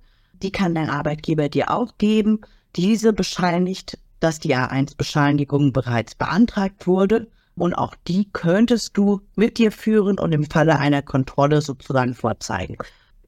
die 0.41 0.51
kann 0.51 0.75
dein 0.75 0.89
Arbeitgeber 0.89 1.49
dir 1.49 1.71
auch 1.71 1.97
geben. 1.97 2.41
Diese 2.75 3.13
bescheinigt, 3.13 3.97
dass 4.19 4.39
die 4.39 4.55
A1-Bescheinigung 4.55 5.71
bereits 5.71 6.15
beantragt 6.15 6.87
wurde 6.87 7.27
und 7.55 7.73
auch 7.73 7.95
die 8.07 8.29
könntest 8.31 8.97
du 8.97 9.21
mit 9.35 9.57
dir 9.57 9.71
führen 9.71 10.19
und 10.19 10.33
im 10.33 10.45
Falle 10.45 10.77
einer 10.77 11.01
Kontrolle 11.01 11.61
sozusagen 11.61 12.13
vorzeigen. 12.13 12.77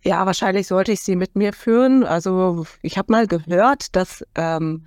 Ja, 0.04 0.26
wahrscheinlich 0.26 0.68
sollte 0.68 0.92
ich 0.92 1.02
sie 1.02 1.16
mit 1.16 1.36
mir 1.36 1.54
führen. 1.54 2.04
Also 2.04 2.66
ich 2.82 2.98
habe 2.98 3.12
mal 3.12 3.28
gehört, 3.28 3.96
dass 3.96 4.26
ähm, 4.36 4.86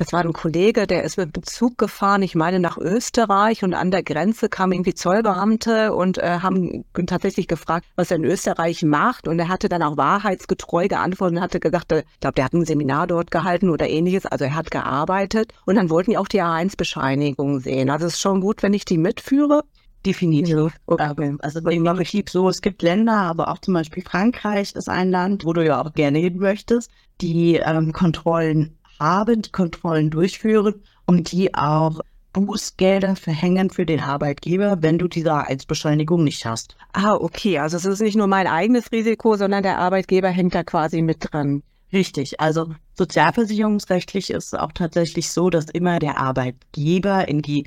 das 0.00 0.14
war 0.14 0.24
ein 0.24 0.32
Kollege, 0.32 0.86
der 0.86 1.04
ist 1.04 1.18
mit 1.18 1.36
dem 1.36 1.42
Zug 1.42 1.76
gefahren, 1.76 2.22
ich 2.22 2.34
meine 2.34 2.58
nach 2.58 2.78
Österreich 2.78 3.62
und 3.62 3.74
an 3.74 3.90
der 3.90 4.02
Grenze 4.02 4.48
kamen 4.48 4.72
irgendwie 4.72 4.94
Zollbeamte 4.94 5.92
und 5.92 6.16
äh, 6.16 6.38
haben 6.40 6.86
tatsächlich 7.06 7.48
gefragt, 7.48 7.84
was 7.96 8.10
er 8.10 8.16
in 8.16 8.24
Österreich 8.24 8.82
macht 8.82 9.28
und 9.28 9.38
er 9.38 9.48
hatte 9.48 9.68
dann 9.68 9.82
auch 9.82 9.98
wahrheitsgetreu 9.98 10.88
geantwortet 10.88 11.36
und 11.36 11.42
hatte 11.42 11.60
gesagt, 11.60 11.92
äh, 11.92 12.04
ich 12.14 12.20
glaube, 12.20 12.32
der 12.32 12.46
hat 12.46 12.54
ein 12.54 12.64
Seminar 12.64 13.08
dort 13.08 13.30
gehalten 13.30 13.68
oder 13.68 13.90
ähnliches, 13.90 14.24
also 14.24 14.46
er 14.46 14.54
hat 14.54 14.70
gearbeitet 14.70 15.52
und 15.66 15.74
dann 15.74 15.90
wollten 15.90 16.12
die 16.12 16.16
auch 16.16 16.28
die 16.28 16.40
A1-Bescheinigung 16.40 17.60
sehen. 17.60 17.90
Also 17.90 18.06
es 18.06 18.14
ist 18.14 18.20
schon 18.20 18.40
gut, 18.40 18.62
wenn 18.62 18.72
ich 18.72 18.86
die 18.86 18.96
mitführe. 18.96 19.64
Definitiv. 20.06 20.72
Okay. 20.86 21.36
Also 21.40 21.60
bei 21.60 21.78
mir 21.78 21.94
so, 22.26 22.48
es 22.48 22.62
gibt 22.62 22.80
Länder, 22.80 23.18
aber 23.18 23.48
auch 23.48 23.58
zum 23.58 23.74
Beispiel 23.74 24.02
Frankreich 24.02 24.74
ist 24.74 24.88
ein 24.88 25.10
Land, 25.10 25.44
wo 25.44 25.52
du 25.52 25.62
ja 25.62 25.84
auch 25.84 25.92
gerne 25.92 26.20
hin 26.20 26.38
möchtest, 26.38 26.90
die 27.20 27.56
ähm, 27.56 27.92
Kontrollen 27.92 28.78
haben, 29.00 29.42
die 29.42 29.50
Kontrollen 29.50 30.10
durchführen 30.10 30.82
und 31.06 31.32
die 31.32 31.54
auch 31.54 32.00
Bußgelder 32.32 33.16
verhängen 33.16 33.70
für 33.70 33.84
den 33.84 34.00
Arbeitgeber, 34.00 34.82
wenn 34.82 34.98
du 34.98 35.08
diese 35.08 35.32
A1-Bescheinigung 35.32 36.22
nicht 36.22 36.46
hast. 36.46 36.76
Ah, 36.92 37.14
okay. 37.14 37.58
Also 37.58 37.76
es 37.76 37.84
ist 37.84 38.00
nicht 38.00 38.16
nur 38.16 38.28
mein 38.28 38.46
eigenes 38.46 38.92
Risiko, 38.92 39.36
sondern 39.36 39.64
der 39.64 39.78
Arbeitgeber 39.78 40.28
hängt 40.28 40.54
da 40.54 40.62
quasi 40.62 41.02
mit 41.02 41.32
dran. 41.32 41.62
Richtig. 41.92 42.38
Also 42.38 42.72
sozialversicherungsrechtlich 42.94 44.30
ist 44.30 44.52
es 44.52 44.54
auch 44.54 44.70
tatsächlich 44.72 45.32
so, 45.32 45.50
dass 45.50 45.66
immer 45.70 45.98
der 45.98 46.18
Arbeitgeber 46.18 47.26
in 47.26 47.42
die 47.42 47.64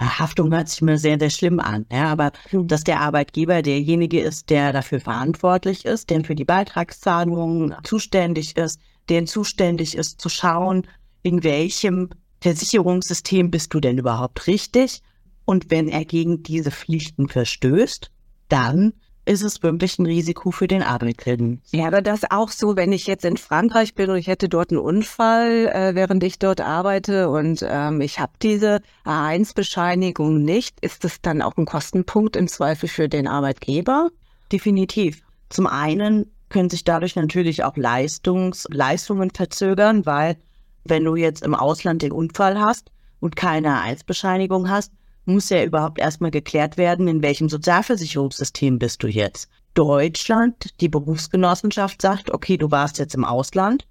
Haftung 0.00 0.52
hört 0.52 0.68
sich 0.68 0.80
immer 0.80 0.96
sehr, 0.96 1.18
sehr 1.18 1.30
schlimm 1.30 1.60
an, 1.60 1.84
ja, 1.92 2.06
aber 2.06 2.32
dass 2.52 2.84
der 2.84 3.00
Arbeitgeber 3.00 3.60
derjenige 3.60 4.20
ist, 4.20 4.48
der 4.48 4.72
dafür 4.72 4.98
verantwortlich 4.98 5.84
ist, 5.84 6.08
der 6.08 6.24
für 6.24 6.34
die 6.34 6.46
Beitragszahlungen 6.46 7.76
zuständig 7.82 8.56
ist, 8.56 8.80
der 9.10 9.26
zuständig 9.26 9.96
ist, 9.96 10.20
zu 10.20 10.28
schauen, 10.28 10.86
in 11.22 11.44
welchem 11.44 12.10
Versicherungssystem 12.40 13.50
bist 13.50 13.74
du 13.74 13.80
denn 13.80 13.98
überhaupt 13.98 14.46
richtig? 14.46 15.02
Und 15.44 15.70
wenn 15.70 15.88
er 15.88 16.04
gegen 16.04 16.42
diese 16.42 16.70
Pflichten 16.70 17.28
verstößt, 17.28 18.10
dann 18.48 18.94
ist 19.26 19.42
es 19.42 19.62
wirklich 19.62 19.98
ein 19.98 20.06
Risiko 20.06 20.50
für 20.50 20.66
den 20.66 20.82
Arbeitgeber. 20.82 21.58
Wäre 21.70 22.02
das 22.02 22.22
auch 22.30 22.48
so, 22.50 22.74
wenn 22.76 22.92
ich 22.92 23.06
jetzt 23.06 23.24
in 23.24 23.36
Frankreich 23.36 23.94
bin 23.94 24.10
und 24.10 24.16
ich 24.16 24.26
hätte 24.26 24.48
dort 24.48 24.70
einen 24.70 24.80
Unfall, 24.80 25.66
äh, 25.66 25.94
während 25.94 26.24
ich 26.24 26.38
dort 26.38 26.60
arbeite 26.60 27.28
und 27.28 27.64
ähm, 27.68 28.00
ich 28.00 28.18
habe 28.18 28.32
diese 28.42 28.80
A1-Bescheinigung 29.04 30.42
nicht, 30.42 30.80
ist 30.80 31.04
das 31.04 31.20
dann 31.20 31.42
auch 31.42 31.56
ein 31.56 31.66
Kostenpunkt 31.66 32.34
im 32.34 32.48
Zweifel 32.48 32.88
für 32.88 33.08
den 33.08 33.28
Arbeitgeber? 33.28 34.10
Definitiv. 34.50 35.22
Zum 35.48 35.66
einen 35.66 36.30
können 36.50 36.68
sich 36.68 36.84
dadurch 36.84 37.16
natürlich 37.16 37.64
auch 37.64 37.76
Leistungs 37.76 38.66
Leistungen 38.70 39.30
verzögern, 39.30 40.04
weil 40.04 40.36
wenn 40.84 41.04
du 41.04 41.16
jetzt 41.16 41.42
im 41.42 41.54
Ausland 41.54 42.02
den 42.02 42.12
Unfall 42.12 42.60
hast 42.60 42.90
und 43.20 43.36
keine 43.36 43.80
Eilsbescheinigung 43.80 44.68
hast, 44.68 44.92
muss 45.24 45.48
ja 45.48 45.64
überhaupt 45.64 45.98
erstmal 45.98 46.30
geklärt 46.30 46.76
werden, 46.76 47.08
in 47.08 47.22
welchem 47.22 47.48
Sozialversicherungssystem 47.48 48.78
bist 48.78 49.02
du 49.02 49.08
jetzt. 49.08 49.48
Deutschland, 49.74 50.80
die 50.80 50.88
Berufsgenossenschaft 50.88 52.02
sagt, 52.02 52.32
okay, 52.32 52.56
du 52.56 52.70
warst 52.70 52.98
jetzt 52.98 53.14
im 53.14 53.24
Ausland, 53.24 53.86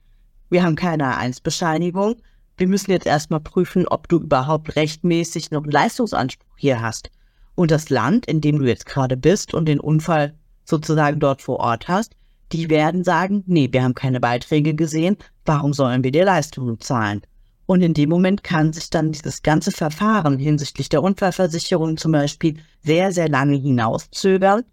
wir 0.49 0.63
haben 0.63 0.75
keine 0.75 1.15
A1-Bescheinigung, 1.15 2.15
wir 2.57 2.67
müssen 2.67 2.91
jetzt 2.91 3.05
erstmal 3.05 3.39
prüfen, 3.39 3.87
ob 3.87 4.09
du 4.09 4.17
überhaupt 4.17 4.75
rechtmäßig 4.75 5.51
noch 5.51 5.63
einen 5.63 5.71
Leistungsanspruch 5.71 6.57
hier 6.57 6.81
hast. 6.81 7.09
Und 7.55 7.71
das 7.71 7.89
Land, 7.89 8.25
in 8.25 8.41
dem 8.41 8.59
du 8.59 8.65
jetzt 8.65 8.85
gerade 8.85 9.15
bist 9.15 9.53
und 9.53 9.65
den 9.65 9.79
Unfall 9.79 10.33
sozusagen 10.65 11.19
dort 11.19 11.41
vor 11.41 11.59
Ort 11.59 11.87
hast, 11.87 12.15
die 12.51 12.69
werden 12.69 13.03
sagen, 13.03 13.43
nee, 13.47 13.69
wir 13.71 13.83
haben 13.83 13.93
keine 13.93 14.19
Beiträge 14.19 14.75
gesehen, 14.75 15.17
warum 15.45 15.73
sollen 15.73 16.03
wir 16.03 16.11
dir 16.11 16.25
Leistungen 16.25 16.79
zahlen? 16.79 17.21
Und 17.65 17.83
in 17.83 17.93
dem 17.93 18.09
Moment 18.09 18.43
kann 18.43 18.73
sich 18.73 18.89
dann 18.89 19.11
dieses 19.11 19.43
ganze 19.43 19.71
Verfahren 19.71 20.39
hinsichtlich 20.39 20.89
der 20.89 21.03
Unfallversicherung 21.03 21.97
zum 21.97 22.13
Beispiel 22.13 22.57
sehr, 22.83 23.11
sehr 23.11 23.29
lange 23.29 23.57
hinauszögern. 23.57 24.63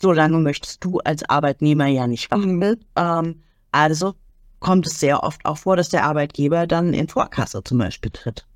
So 0.00 0.12
lange 0.12 0.38
möchtest 0.38 0.84
du 0.84 0.98
als 1.00 1.28
Arbeitnehmer 1.28 1.86
ja 1.86 2.06
nicht 2.06 2.30
warten. 2.30 2.62
Ähm, 2.94 3.42
also 3.72 4.14
kommt 4.60 4.86
es 4.86 5.00
sehr 5.00 5.24
oft 5.24 5.44
auch 5.44 5.58
vor, 5.58 5.76
dass 5.76 5.88
der 5.88 6.04
Arbeitgeber 6.04 6.68
dann 6.68 6.94
in 6.94 7.08
Vorkasse 7.08 7.64
zum 7.64 7.78
Beispiel 7.78 8.12
tritt. 8.12 8.46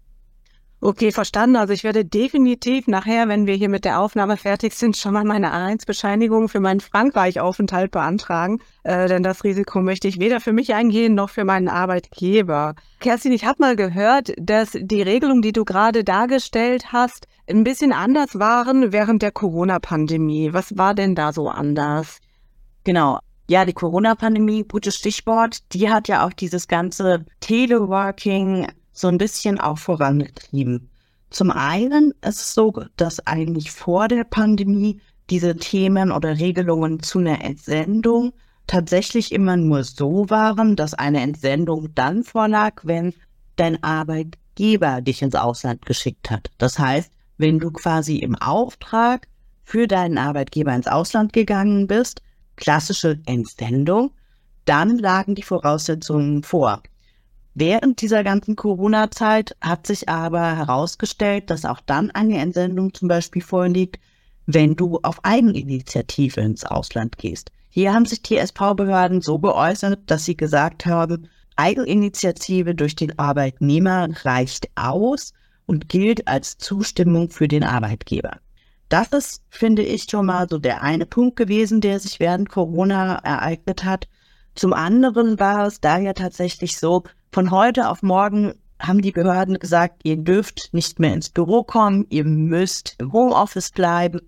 Okay, 0.80 1.10
verstanden. 1.10 1.56
Also 1.56 1.72
ich 1.72 1.82
werde 1.82 2.04
definitiv 2.04 2.86
nachher, 2.86 3.26
wenn 3.26 3.48
wir 3.48 3.54
hier 3.54 3.68
mit 3.68 3.84
der 3.84 3.98
Aufnahme 3.98 4.36
fertig 4.36 4.74
sind, 4.74 4.96
schon 4.96 5.12
mal 5.12 5.24
meine 5.24 5.52
A1-Bescheinigung 5.52 6.48
für 6.48 6.60
meinen 6.60 6.78
Frankreich-Aufenthalt 6.78 7.90
beantragen. 7.90 8.60
Äh, 8.84 9.08
denn 9.08 9.24
das 9.24 9.42
Risiko 9.42 9.82
möchte 9.82 10.06
ich 10.06 10.20
weder 10.20 10.40
für 10.40 10.52
mich 10.52 10.74
eingehen 10.74 11.16
noch 11.16 11.30
für 11.30 11.44
meinen 11.44 11.68
Arbeitgeber. 11.68 12.76
Kerstin, 13.00 13.32
ich 13.32 13.44
habe 13.44 13.60
mal 13.60 13.74
gehört, 13.74 14.32
dass 14.38 14.70
die 14.72 15.02
Regelungen, 15.02 15.42
die 15.42 15.52
du 15.52 15.64
gerade 15.64 16.04
dargestellt 16.04 16.92
hast, 16.92 17.26
ein 17.48 17.64
bisschen 17.64 17.92
anders 17.92 18.38
waren 18.38 18.92
während 18.92 19.22
der 19.22 19.32
Corona-Pandemie. 19.32 20.52
Was 20.52 20.78
war 20.78 20.94
denn 20.94 21.16
da 21.16 21.32
so 21.32 21.48
anders? 21.48 22.20
Genau. 22.84 23.18
Ja, 23.50 23.64
die 23.64 23.72
Corona-Pandemie, 23.72 24.62
gutes 24.62 24.94
Stichwort, 24.94 25.58
die 25.72 25.90
hat 25.90 26.06
ja 26.06 26.24
auch 26.24 26.32
dieses 26.32 26.68
ganze 26.68 27.24
Teleworking 27.40 28.68
so 28.98 29.08
ein 29.08 29.18
bisschen 29.18 29.60
auch 29.60 29.78
vorangetrieben. 29.78 30.90
Zum 31.30 31.50
einen 31.50 32.12
ist 32.22 32.40
es 32.40 32.54
so, 32.54 32.72
dass 32.96 33.24
eigentlich 33.26 33.70
vor 33.70 34.08
der 34.08 34.24
Pandemie 34.24 35.00
diese 35.30 35.56
Themen 35.56 36.10
oder 36.10 36.38
Regelungen 36.38 37.00
zu 37.02 37.18
einer 37.18 37.44
Entsendung 37.44 38.32
tatsächlich 38.66 39.32
immer 39.32 39.56
nur 39.56 39.84
so 39.84 40.28
waren, 40.30 40.74
dass 40.74 40.94
eine 40.94 41.20
Entsendung 41.20 41.94
dann 41.94 42.24
vorlag, 42.24 42.80
wenn 42.84 43.14
dein 43.56 43.82
Arbeitgeber 43.82 45.00
dich 45.00 45.22
ins 45.22 45.34
Ausland 45.34 45.86
geschickt 45.86 46.30
hat. 46.30 46.50
Das 46.58 46.78
heißt, 46.78 47.12
wenn 47.36 47.58
du 47.58 47.70
quasi 47.70 48.16
im 48.16 48.34
Auftrag 48.34 49.28
für 49.64 49.86
deinen 49.86 50.18
Arbeitgeber 50.18 50.74
ins 50.74 50.88
Ausland 50.88 51.32
gegangen 51.32 51.86
bist, 51.86 52.22
klassische 52.56 53.20
Entsendung, 53.26 54.10
dann 54.64 54.98
lagen 54.98 55.34
die 55.34 55.42
Voraussetzungen 55.42 56.42
vor. 56.42 56.82
Während 57.60 58.02
dieser 58.02 58.22
ganzen 58.22 58.54
Corona-Zeit 58.54 59.56
hat 59.60 59.84
sich 59.84 60.08
aber 60.08 60.56
herausgestellt, 60.56 61.50
dass 61.50 61.64
auch 61.64 61.80
dann 61.80 62.12
eine 62.12 62.38
Entsendung 62.38 62.94
zum 62.94 63.08
Beispiel 63.08 63.42
vorliegt, 63.42 63.98
wenn 64.46 64.76
du 64.76 65.00
auf 65.02 65.18
Eigeninitiative 65.24 66.40
ins 66.40 66.62
Ausland 66.62 67.18
gehst. 67.18 67.50
Hier 67.68 67.92
haben 67.92 68.06
sich 68.06 68.22
die 68.22 68.36
SV-Behörden 68.36 69.22
so 69.22 69.40
geäußert, 69.40 69.98
dass 70.06 70.24
sie 70.24 70.36
gesagt 70.36 70.86
haben, 70.86 71.28
Eigeninitiative 71.56 72.76
durch 72.76 72.94
den 72.94 73.18
Arbeitnehmer 73.18 74.06
reicht 74.24 74.68
aus 74.76 75.32
und 75.66 75.88
gilt 75.88 76.28
als 76.28 76.58
Zustimmung 76.58 77.28
für 77.28 77.48
den 77.48 77.64
Arbeitgeber. 77.64 78.36
Das 78.88 79.08
ist, 79.08 79.42
finde 79.50 79.82
ich, 79.82 80.06
schon 80.08 80.26
mal 80.26 80.46
so 80.48 80.58
der 80.58 80.84
eine 80.84 81.06
Punkt 81.06 81.34
gewesen, 81.34 81.80
der 81.80 81.98
sich 81.98 82.20
während 82.20 82.50
Corona 82.50 83.16
ereignet 83.16 83.82
hat. 83.82 84.06
Zum 84.58 84.72
anderen 84.72 85.38
war 85.38 85.68
es 85.68 85.80
daher 85.80 86.14
tatsächlich 86.14 86.78
so, 86.78 87.04
von 87.30 87.52
heute 87.52 87.88
auf 87.88 88.02
morgen 88.02 88.54
haben 88.80 89.02
die 89.02 89.12
Behörden 89.12 89.56
gesagt, 89.60 90.00
ihr 90.02 90.16
dürft 90.16 90.70
nicht 90.72 90.98
mehr 90.98 91.14
ins 91.14 91.30
Büro 91.30 91.62
kommen, 91.62 92.06
ihr 92.10 92.24
müsst 92.24 92.96
im 92.98 93.12
Homeoffice 93.12 93.70
bleiben. 93.70 94.20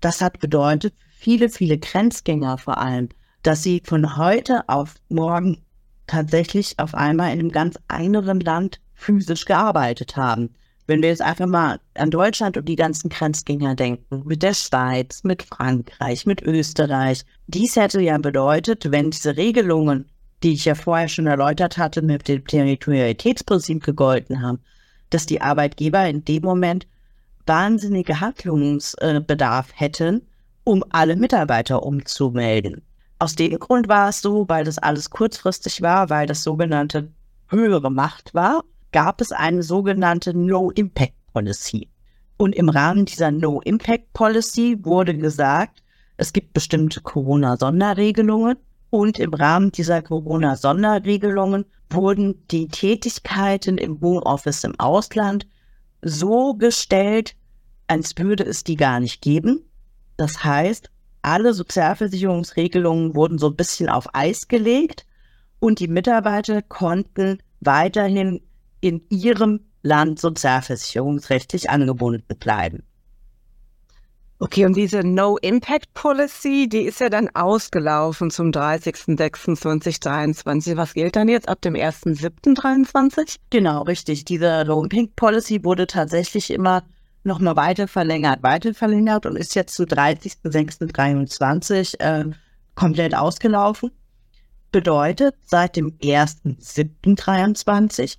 Das 0.00 0.22
hat 0.22 0.40
bedeutet, 0.40 0.94
viele, 1.12 1.48
viele 1.48 1.78
Grenzgänger 1.78 2.58
vor 2.58 2.78
allem, 2.78 3.10
dass 3.44 3.62
sie 3.62 3.80
von 3.84 4.16
heute 4.16 4.68
auf 4.68 4.96
morgen 5.08 5.62
tatsächlich 6.08 6.80
auf 6.80 6.96
einmal 6.96 7.32
in 7.32 7.38
einem 7.38 7.52
ganz 7.52 7.78
anderen 7.86 8.40
Land 8.40 8.80
physisch 8.92 9.44
gearbeitet 9.44 10.16
haben. 10.16 10.52
Wenn 10.90 11.02
wir 11.02 11.08
jetzt 11.08 11.22
einfach 11.22 11.46
mal 11.46 11.78
an 11.94 12.10
Deutschland 12.10 12.56
und 12.56 12.68
die 12.68 12.76
ganzen 12.76 13.08
Grenzgänger 13.08 13.76
denken, 13.76 14.22
mit 14.26 14.42
der 14.42 14.54
Schweiz, 14.54 15.22
mit 15.24 15.42
Frankreich, 15.42 16.26
mit 16.26 16.42
Österreich, 16.42 17.24
dies 17.46 17.76
hätte 17.76 18.00
ja 18.00 18.18
bedeutet, 18.18 18.90
wenn 18.90 19.10
diese 19.10 19.36
Regelungen 19.36 20.06
die 20.42 20.52
ich 20.52 20.64
ja 20.64 20.74
vorher 20.74 21.08
schon 21.08 21.26
erläutert 21.26 21.76
hatte, 21.76 22.02
mit 22.02 22.28
dem 22.28 22.46
Territorialitätsprinzip 22.46 23.84
gegolten 23.84 24.42
haben, 24.42 24.58
dass 25.10 25.26
die 25.26 25.40
Arbeitgeber 25.40 26.08
in 26.08 26.24
dem 26.24 26.42
Moment 26.42 26.86
wahnsinnige 27.46 28.20
Handlungsbedarf 28.20 29.68
hätten, 29.74 30.22
um 30.64 30.84
alle 30.90 31.16
Mitarbeiter 31.16 31.82
umzumelden. 31.82 32.82
Aus 33.18 33.34
dem 33.34 33.58
Grund 33.58 33.88
war 33.88 34.08
es 34.08 34.22
so, 34.22 34.48
weil 34.48 34.64
das 34.64 34.78
alles 34.78 35.10
kurzfristig 35.10 35.82
war, 35.82 36.08
weil 36.08 36.26
das 36.26 36.42
sogenannte 36.42 37.10
höhere 37.48 37.90
Macht 37.90 38.32
war, 38.34 38.64
gab 38.92 39.20
es 39.20 39.32
eine 39.32 39.62
sogenannte 39.62 40.34
No-Impact 40.34 41.14
Policy. 41.32 41.88
Und 42.36 42.54
im 42.54 42.68
Rahmen 42.68 43.04
dieser 43.04 43.30
No-Impact 43.30 44.12
Policy 44.12 44.78
wurde 44.82 45.16
gesagt, 45.16 45.82
Es 46.16 46.34
gibt 46.34 46.52
bestimmte 46.52 47.00
Corona-Sonderregelungen 47.00 48.56
und 48.90 49.18
im 49.18 49.32
Rahmen 49.32 49.72
dieser 49.72 50.02
Corona-Sonderregelungen 50.02 51.64
wurden 51.88 52.46
die 52.50 52.68
Tätigkeiten 52.68 53.78
im 53.78 54.00
Homeoffice 54.02 54.64
im 54.64 54.78
Ausland 54.78 55.46
so 56.02 56.52
gestellt, 56.54 57.36
als 57.86 58.18
würde 58.18 58.44
es 58.44 58.64
die 58.64 58.76
gar 58.76 59.00
nicht 59.00 59.22
geben. 59.22 59.64
Das 60.18 60.44
heißt, 60.44 60.90
alle 61.22 61.54
Sozialversicherungsregelungen 61.54 63.14
wurden 63.14 63.38
so 63.38 63.48
ein 63.48 63.56
bisschen 63.56 63.88
auf 63.88 64.14
Eis 64.14 64.46
gelegt 64.46 65.06
und 65.58 65.80
die 65.80 65.88
Mitarbeiter 65.88 66.60
konnten 66.60 67.38
weiterhin 67.60 68.42
in 68.80 69.02
ihrem 69.08 69.60
Land 69.82 70.18
sozialversicherungsrechtlich 70.18 71.70
angebunden 71.70 72.36
bleiben. 72.38 72.82
Okay, 74.42 74.64
und 74.64 74.74
diese 74.74 75.00
No-Impact-Policy, 75.00 76.66
die 76.66 76.84
ist 76.84 77.00
ja 77.00 77.10
dann 77.10 77.28
ausgelaufen 77.34 78.30
zum 78.30 78.52
30.06.2023. 78.52 80.78
Was 80.78 80.94
gilt 80.94 81.14
dann 81.14 81.28
jetzt 81.28 81.46
ab 81.46 81.60
dem 81.60 81.74
1.07.2023? 81.74 83.36
Genau, 83.50 83.82
richtig. 83.82 84.24
Diese 84.24 84.64
No-Impact-Policy 84.66 85.62
wurde 85.62 85.86
tatsächlich 85.86 86.50
immer 86.50 86.84
nochmal 87.22 87.56
weiter 87.56 87.86
verlängert, 87.86 88.42
weiter 88.42 88.72
verlängert 88.72 89.26
und 89.26 89.36
ist 89.36 89.54
jetzt 89.54 89.74
zu 89.74 89.82
30.06.23 89.82 92.00
äh, 92.00 92.30
komplett 92.74 93.14
ausgelaufen. 93.14 93.90
Bedeutet, 94.72 95.34
seit 95.44 95.76
dem 95.76 95.98
1.07.23 95.98 98.16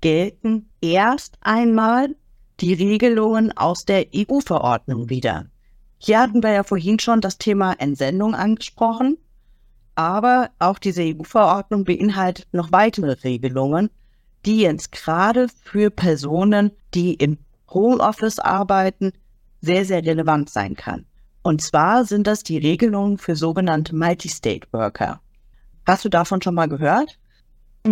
gelten 0.00 0.68
erst 0.80 1.38
einmal 1.40 2.14
die 2.60 2.74
Regelungen 2.74 3.56
aus 3.56 3.84
der 3.84 4.06
EU-Verordnung 4.14 5.08
wieder. 5.08 5.46
Hier 5.98 6.20
hatten 6.20 6.42
wir 6.42 6.52
ja 6.52 6.62
vorhin 6.62 6.98
schon 6.98 7.20
das 7.20 7.38
Thema 7.38 7.72
Entsendung 7.78 8.34
angesprochen, 8.34 9.18
aber 9.94 10.50
auch 10.58 10.78
diese 10.78 11.02
EU-Verordnung 11.02 11.84
beinhaltet 11.84 12.46
noch 12.52 12.70
weitere 12.70 13.12
Regelungen, 13.24 13.90
die 14.46 14.60
jetzt 14.60 14.92
gerade 14.92 15.48
für 15.64 15.90
Personen, 15.90 16.70
die 16.94 17.14
im 17.14 17.38
Homeoffice 17.70 18.38
arbeiten, 18.38 19.12
sehr, 19.60 19.84
sehr 19.84 20.04
relevant 20.04 20.50
sein 20.50 20.76
kann. 20.76 21.04
Und 21.42 21.62
zwar 21.62 22.04
sind 22.04 22.26
das 22.26 22.42
die 22.42 22.58
Regelungen 22.58 23.18
für 23.18 23.34
sogenannte 23.34 23.94
Multi-State 23.94 24.68
Worker. 24.72 25.20
Hast 25.86 26.04
du 26.04 26.08
davon 26.08 26.42
schon 26.42 26.54
mal 26.54 26.68
gehört? 26.68 27.18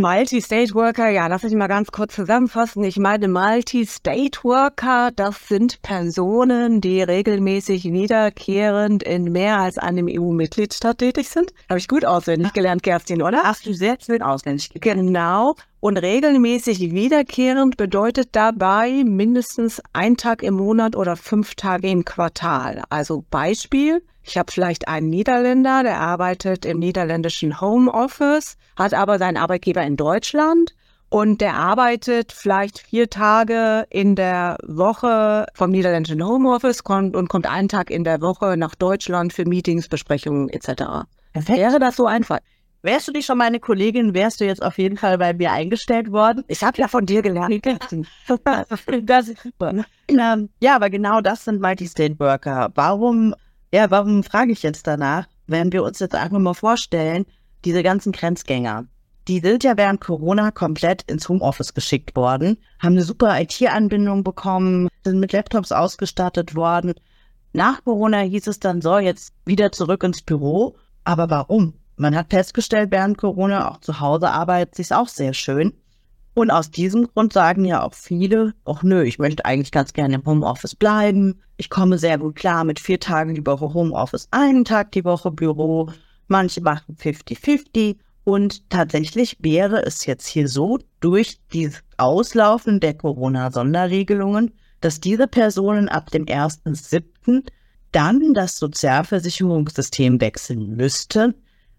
Multi-State 0.00 0.74
Worker, 0.74 1.08
ja, 1.08 1.26
lass 1.26 1.42
mich 1.42 1.54
mal 1.54 1.66
ganz 1.66 1.90
kurz 1.90 2.14
zusammenfassen. 2.14 2.84
Ich 2.84 2.98
meine, 2.98 3.28
Multi-State 3.28 4.40
Worker, 4.42 5.10
das 5.14 5.48
sind 5.48 5.82
Personen, 5.82 6.80
die 6.80 7.02
regelmäßig 7.02 7.84
wiederkehrend 7.84 9.02
in 9.02 9.32
mehr 9.32 9.58
als 9.58 9.78
einem 9.78 10.08
EU-Mitgliedstaat 10.08 10.98
tätig 10.98 11.28
sind. 11.28 11.52
Habe 11.68 11.78
ich 11.78 11.88
gut 11.88 12.04
auswendig 12.04 12.52
gelernt, 12.52 12.82
Kerstin, 12.82 13.22
oder? 13.22 13.42
Hast 13.42 13.66
du 13.66 13.72
sehr 13.72 13.96
schön 14.04 14.22
auswendig 14.22 14.70
gelernt. 14.70 15.00
Genau. 15.00 15.54
Und 15.86 15.98
regelmäßig 15.98 16.80
wiederkehrend 16.90 17.76
bedeutet 17.76 18.30
dabei 18.32 19.04
mindestens 19.04 19.80
ein 19.92 20.16
Tag 20.16 20.42
im 20.42 20.54
Monat 20.54 20.96
oder 20.96 21.14
fünf 21.14 21.54
Tage 21.54 21.88
im 21.88 22.04
Quartal. 22.04 22.82
Also 22.90 23.24
Beispiel, 23.30 24.02
ich 24.24 24.36
habe 24.36 24.50
vielleicht 24.50 24.88
einen 24.88 25.10
Niederländer, 25.10 25.84
der 25.84 26.00
arbeitet 26.00 26.64
im 26.64 26.80
niederländischen 26.80 27.60
Homeoffice, 27.60 28.56
hat 28.74 28.94
aber 28.94 29.20
seinen 29.20 29.36
Arbeitgeber 29.36 29.82
in 29.84 29.96
Deutschland 29.96 30.74
und 31.08 31.40
der 31.40 31.54
arbeitet 31.54 32.32
vielleicht 32.32 32.80
vier 32.80 33.08
Tage 33.08 33.86
in 33.88 34.16
der 34.16 34.58
Woche 34.66 35.46
vom 35.54 35.70
niederländischen 35.70 36.26
Homeoffice 36.26 36.82
kommt 36.82 37.14
und 37.14 37.28
kommt 37.28 37.46
einen 37.46 37.68
Tag 37.68 37.92
in 37.92 38.02
der 38.02 38.20
Woche 38.20 38.56
nach 38.56 38.74
Deutschland 38.74 39.32
für 39.32 39.44
Meetings, 39.44 39.86
Besprechungen 39.86 40.48
etc. 40.48 41.06
Perfekt. 41.32 41.58
Wäre 41.60 41.78
das 41.78 41.94
so 41.94 42.06
einfach? 42.06 42.40
Wärst 42.86 43.08
du 43.08 43.12
nicht 43.12 43.26
schon 43.26 43.38
meine 43.38 43.60
Kollegin, 43.60 44.14
wärst 44.14 44.40
du 44.40 44.44
jetzt 44.44 44.62
auf 44.62 44.78
jeden 44.78 44.96
Fall 44.96 45.18
bei 45.18 45.34
mir 45.34 45.52
eingestellt 45.52 46.12
worden. 46.12 46.44
Ich 46.48 46.62
habe 46.62 46.78
ja 46.80 46.88
von 46.88 47.04
dir 47.04 47.20
gelernt. 47.20 47.66
das 49.02 49.28
ist 49.28 49.42
super. 49.42 49.84
Ähm, 50.08 50.48
ja, 50.60 50.76
aber 50.76 50.88
genau 50.88 51.20
das 51.20 51.44
sind 51.44 51.60
Multi-State 51.60 52.18
Worker. 52.18 52.70
Warum 52.74 53.34
ja, 53.72 53.90
warum 53.90 54.22
frage 54.22 54.52
ich 54.52 54.62
jetzt 54.62 54.86
danach? 54.86 55.26
Wenn 55.46 55.72
wir 55.72 55.82
uns 55.82 55.98
jetzt 55.98 56.14
einfach 56.14 56.38
mal 56.38 56.54
vorstellen, 56.54 57.26
diese 57.64 57.82
ganzen 57.82 58.12
Grenzgänger, 58.12 58.86
die 59.28 59.40
sind 59.40 59.64
ja 59.64 59.76
während 59.76 60.00
Corona 60.00 60.50
komplett 60.52 61.02
ins 61.10 61.28
Homeoffice 61.28 61.74
geschickt 61.74 62.14
worden, 62.14 62.58
haben 62.78 62.92
eine 62.92 63.02
super 63.02 63.40
IT-Anbindung 63.40 64.22
bekommen, 64.22 64.88
sind 65.04 65.18
mit 65.18 65.32
Laptops 65.32 65.72
ausgestattet 65.72 66.54
worden. 66.54 66.94
Nach 67.52 67.82
Corona 67.82 68.20
hieß 68.20 68.46
es 68.46 68.60
dann 68.60 68.80
so, 68.80 68.98
jetzt 68.98 69.34
wieder 69.44 69.72
zurück 69.72 70.04
ins 70.04 70.22
Büro. 70.22 70.76
Aber 71.04 71.28
warum? 71.28 71.74
Man 71.96 72.14
hat 72.14 72.30
festgestellt, 72.30 72.90
während 72.90 73.16
Corona 73.16 73.70
auch 73.70 73.80
zu 73.80 74.00
Hause 74.00 74.30
arbeitet 74.30 74.74
sich 74.74 74.92
auch 74.92 75.08
sehr 75.08 75.32
schön. 75.32 75.72
Und 76.34 76.50
aus 76.50 76.70
diesem 76.70 77.08
Grund 77.08 77.32
sagen 77.32 77.64
ja 77.64 77.82
auch 77.82 77.94
viele, 77.94 78.52
ach 78.66 78.82
nö, 78.82 79.02
ich 79.04 79.18
möchte 79.18 79.46
eigentlich 79.46 79.72
ganz 79.72 79.94
gerne 79.94 80.16
im 80.16 80.26
Homeoffice 80.26 80.74
bleiben. 80.74 81.40
Ich 81.56 81.70
komme 81.70 81.96
sehr 81.96 82.18
gut 82.18 82.36
klar 82.36 82.64
mit 82.64 82.78
vier 82.78 83.00
Tagen 83.00 83.34
die 83.34 83.46
Woche 83.46 83.72
Homeoffice, 83.72 84.28
einen 84.32 84.66
Tag 84.66 84.92
die 84.92 85.06
Woche 85.06 85.30
Büro. 85.30 85.90
Manche 86.28 86.60
machen 86.60 86.94
50-50. 86.96 87.96
Und 88.24 88.68
tatsächlich 88.68 89.38
wäre 89.40 89.86
es 89.86 90.04
jetzt 90.04 90.26
hier 90.26 90.48
so, 90.48 90.78
durch 91.00 91.38
dieses 91.54 91.82
Auslaufen 91.96 92.80
der 92.80 92.92
Corona-Sonderregelungen, 92.92 94.52
dass 94.82 95.00
diese 95.00 95.28
Personen 95.28 95.88
ab 95.88 96.10
dem 96.10 96.26
1.7. 96.26 97.46
dann 97.92 98.34
das 98.34 98.58
Sozialversicherungssystem 98.58 100.20
wechseln 100.20 100.76
müssten, 100.76 101.34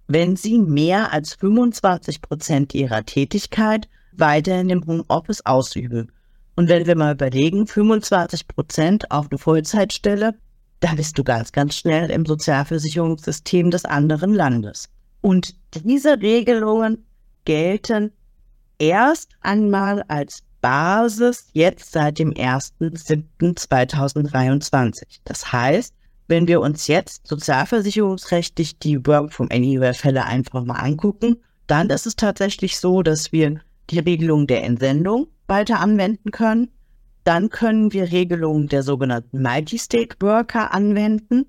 wenn 0.08 0.36
sie 0.36 0.58
mehr 0.58 1.12
als 1.12 1.36
25 1.36 2.22
Prozent 2.22 2.74
ihrer 2.74 3.06
Tätigkeit 3.06 3.88
weiterhin 4.14 4.70
im 4.70 4.86
Homeoffice 4.86 5.46
ausübe. 5.46 6.08
Und 6.56 6.70
wenn 6.70 6.88
wir 6.88 6.96
mal 6.96 7.14
überlegen, 7.14 7.68
25 7.68 8.48
Prozent 8.48 9.12
auf 9.12 9.28
eine 9.30 9.38
Vollzeitstelle, 9.38 10.34
da 10.80 10.96
bist 10.96 11.18
du 11.18 11.24
ganz, 11.24 11.52
ganz 11.52 11.76
schnell 11.76 12.10
im 12.10 12.26
Sozialversicherungssystem 12.26 13.70
des 13.70 13.86
anderen 13.86 14.34
Landes. 14.34 14.90
Und 15.22 15.56
diese 15.74 16.22
Regelungen 16.22 17.06
gelten 17.46 18.12
erst 18.80 19.30
einmal 19.42 20.04
als 20.08 20.44
Basis 20.62 21.48
jetzt 21.54 21.92
seit 21.92 22.20
dem 22.20 22.32
1.7.2023. 22.34 25.20
Das 25.26 25.52
heißt, 25.52 25.94
wenn 26.28 26.48
wir 26.48 26.62
uns 26.62 26.88
jetzt 26.88 27.28
sozialversicherungsrechtlich 27.28 28.80
die 28.80 29.06
Work 29.06 29.34
from 29.34 29.48
Anywhere 29.52 29.94
Fälle 29.94 30.26
einfach 30.26 30.64
mal 30.64 30.76
angucken, 30.76 31.38
dann 31.68 31.90
ist 31.90 32.06
es 32.06 32.16
tatsächlich 32.16 32.78
so, 32.78 33.02
dass 33.02 33.32
wir 33.32 33.62
die 33.90 34.00
Regelung 34.00 34.48
der 34.48 34.64
Entsendung 34.64 35.28
weiter 35.48 35.80
anwenden 35.80 36.32
können. 36.32 36.70
Dann 37.24 37.50
können 37.50 37.92
wir 37.92 38.12
Regelungen 38.12 38.68
der 38.68 38.84
sogenannten 38.84 39.42
Multi-State 39.42 40.18
Worker 40.20 40.74
anwenden. 40.74 41.46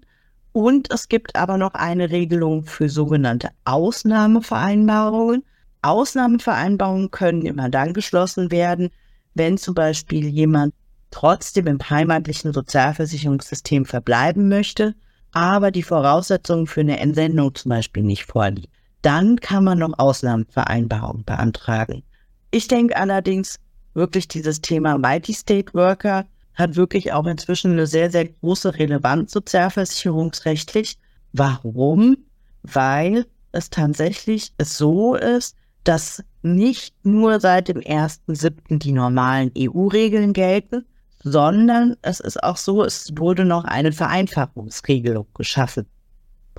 Und 0.52 0.92
es 0.92 1.08
gibt 1.08 1.36
aber 1.36 1.56
noch 1.56 1.74
eine 1.74 2.10
Regelung 2.10 2.64
für 2.64 2.88
sogenannte 2.88 3.50
Ausnahmevereinbarungen. 3.64 5.44
Ausnahmevereinbarungen 5.82 7.10
können 7.10 7.42
immer 7.42 7.68
dann 7.68 7.92
geschlossen 7.92 8.50
werden, 8.50 8.90
wenn 9.34 9.56
zum 9.56 9.74
Beispiel 9.74 10.26
jemand 10.26 10.74
trotzdem 11.10 11.66
im 11.66 11.78
heimatlichen 11.78 12.52
Sozialversicherungssystem 12.52 13.84
verbleiben 13.84 14.48
möchte, 14.48 14.94
aber 15.32 15.70
die 15.70 15.82
Voraussetzungen 15.82 16.66
für 16.66 16.80
eine 16.80 16.98
Entsendung 16.98 17.54
zum 17.54 17.70
Beispiel 17.70 18.02
nicht 18.02 18.24
vorliegen. 18.24 18.70
Dann 19.02 19.36
kann 19.36 19.64
man 19.64 19.78
noch 19.78 19.98
Ausnahmevereinbarungen 19.98 21.24
beantragen. 21.24 22.02
Ich 22.50 22.68
denke 22.68 22.96
allerdings 22.96 23.58
wirklich 23.94 24.28
dieses 24.28 24.60
Thema 24.60 24.98
Multi-State 24.98 25.74
Worker 25.74 26.26
hat 26.54 26.76
wirklich 26.76 27.12
auch 27.12 27.26
inzwischen 27.26 27.72
eine 27.72 27.86
sehr, 27.86 28.10
sehr 28.10 28.26
große 28.26 28.78
Relevanz 28.78 29.32
sozialversicherungsrechtlich. 29.32 30.98
Warum? 31.32 32.16
Weil 32.62 33.26
es 33.52 33.70
tatsächlich 33.70 34.52
so 34.60 35.14
ist, 35.14 35.56
dass 35.84 36.22
nicht 36.42 36.94
nur 37.04 37.40
seit 37.40 37.68
dem 37.68 37.78
1.7. 37.78 38.78
die 38.78 38.92
normalen 38.92 39.52
EU-Regeln 39.56 40.32
gelten, 40.32 40.84
sondern 41.22 41.96
es 42.02 42.20
ist 42.20 42.42
auch 42.42 42.56
so, 42.56 42.84
es 42.84 43.12
wurde 43.16 43.44
noch 43.44 43.64
eine 43.64 43.92
Vereinfachungsregelung 43.92 45.26
geschaffen. 45.34 45.86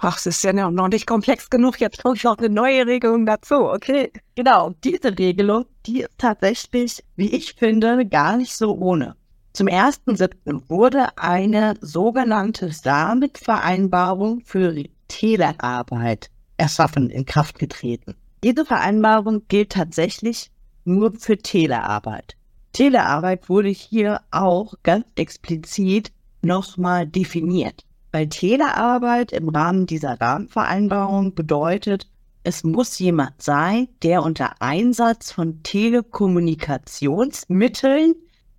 Ach, 0.01 0.17
es 0.17 0.25
ist 0.25 0.43
ja 0.43 0.53
noch 0.53 0.87
nicht 0.87 1.07
komplex 1.07 1.49
genug. 1.49 1.81
Jetzt 1.81 2.01
kommt 2.01 2.23
noch 2.23 2.37
eine 2.37 2.49
neue 2.49 2.87
Regelung 2.87 3.25
dazu. 3.25 3.55
Okay. 3.55 4.11
Genau. 4.35 4.73
Diese 4.83 5.17
Regelung, 5.17 5.65
die 5.85 6.01
ist 6.01 6.11
tatsächlich, 6.17 7.03
wie 7.17 7.35
ich 7.35 7.55
finde, 7.55 8.05
gar 8.05 8.37
nicht 8.37 8.55
so 8.55 8.77
ohne. 8.77 9.15
Zum 9.51 9.67
1.7. 9.67 10.69
wurde 10.69 11.17
eine 11.17 11.73
sogenannte 11.81 12.71
Rahmenvereinbarung 12.85 14.41
für 14.45 14.73
Telearbeit 15.09 16.29
erschaffen, 16.55 17.09
in 17.09 17.25
Kraft 17.25 17.59
getreten. 17.59 18.15
Diese 18.41 18.63
Vereinbarung 18.63 19.41
gilt 19.49 19.73
tatsächlich 19.73 20.49
nur 20.85 21.11
für 21.13 21.37
Telearbeit. 21.37 22.37
Telearbeit 22.73 23.49
wurde 23.49 23.69
hier 23.69 24.21
auch 24.31 24.73
ganz 24.83 25.05
explizit 25.15 26.11
nochmal 26.41 27.07
definiert. 27.07 27.85
Weil 28.11 28.27
Telearbeit 28.29 29.31
im 29.31 29.49
Rahmen 29.49 29.85
dieser 29.85 30.19
Rahmenvereinbarung 30.19 31.35
bedeutet, 31.35 32.07
es 32.43 32.63
muss 32.63 32.97
jemand 32.99 33.41
sein, 33.41 33.89
der 34.01 34.23
unter 34.23 34.61
Einsatz 34.61 35.31
von 35.31 35.61
Telekommunikationsmitteln 35.61 38.15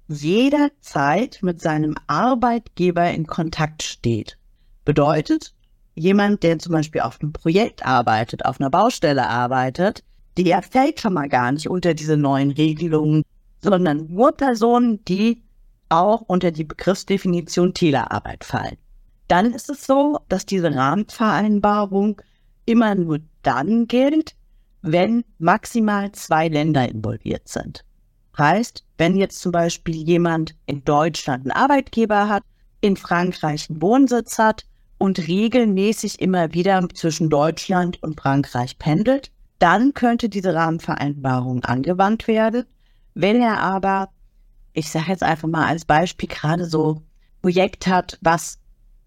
jederzeit 0.07 1.40
mit 1.42 1.61
seinem 1.61 1.96
Arbeitgeber 2.07 3.11
in 3.11 3.27
Kontakt 3.27 3.83
steht. 3.83 4.38
Bedeutet, 4.85 5.55
jemand, 5.94 6.42
der 6.42 6.59
zum 6.59 6.73
Beispiel 6.73 7.01
auf 7.01 7.20
einem 7.20 7.33
Projekt 7.33 7.87
arbeitet, 7.87 8.44
auf 8.44 8.61
einer 8.61 8.70
Baustelle 8.70 9.29
arbeitet, 9.29 10.05
der 10.37 10.62
fällt 10.62 11.01
schon 11.01 11.14
mal 11.14 11.29
gar 11.29 11.53
nicht 11.53 11.68
unter 11.68 11.94
diese 11.94 12.16
neuen 12.16 12.51
Regelungen, 12.51 13.23
sondern 13.62 14.07
nur 14.09 14.33
Personen, 14.33 15.05
die 15.05 15.42
auch 15.88 16.23
unter 16.23 16.51
die 16.51 16.64
Begriffsdefinition 16.64 17.75
Telearbeit 17.75 18.44
fallen. 18.44 18.77
Dann 19.29 19.53
ist 19.53 19.70
es 19.70 19.87
so, 19.87 20.18
dass 20.29 20.46
diese 20.46 20.75
Rahmenvereinbarung 20.75 22.20
immer 22.66 22.94
nur 22.94 23.20
dann 23.42 23.87
gilt, 23.87 24.35
wenn 24.83 25.25
maximal 25.38 26.11
zwei 26.12 26.49
Länder 26.49 26.88
involviert 26.88 27.49
sind. 27.49 27.85
Heißt, 28.38 28.85
wenn 28.96 29.16
jetzt 29.16 29.40
zum 29.40 29.53
Beispiel 29.53 29.96
jemand 29.96 30.55
in 30.66 30.85
Deutschland 30.85 31.44
einen 31.44 31.53
Arbeitgeber 31.53 32.29
hat, 32.29 32.42
in 32.81 32.96
Frankreich 32.96 33.68
einen 33.68 33.83
Wohnsitz 33.83 34.38
hat 34.38 34.64
und 34.99 35.27
regelmäßig 35.29 36.20
immer 36.20 36.55
wieder 36.55 36.88
zwischen 36.94 37.29
Deutschland 37.29 38.03
und 38.03 38.20
Frankreich 38.20 38.79
pendelt, 38.79 39.31
dann 39.59 39.92
könnte 39.92 40.29
diese 40.29 40.55
Rahmenvereinbarung 40.55 41.64
angewandt 41.64 42.27
werden. 42.27 42.64
Wenn 43.14 43.40
er 43.40 43.61
aber, 43.61 44.09
ich 44.73 44.90
sage 44.90 45.11
jetzt 45.11 45.23
einfach 45.23 45.49
mal 45.49 45.66
als 45.66 45.85
Beispiel, 45.85 46.29
gerade 46.29 46.66
so 46.66 47.03
Projekt 47.42 47.87
hat, 47.87 48.18
was 48.20 48.59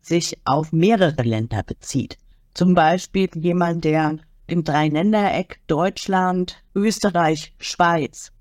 sich 0.02 0.38
auf 0.46 0.72
mehrere 0.72 1.24
Länder 1.24 1.64
bezieht. 1.64 2.18
Zum 2.54 2.74
Beispiel 2.74 3.30
jemand, 3.36 3.84
der 3.86 4.18
im 4.48 4.64
Dreiländereck 4.64 5.60
Deutschland, 5.68 6.62
Österreich, 6.76 7.54
Schweiz 7.60 8.32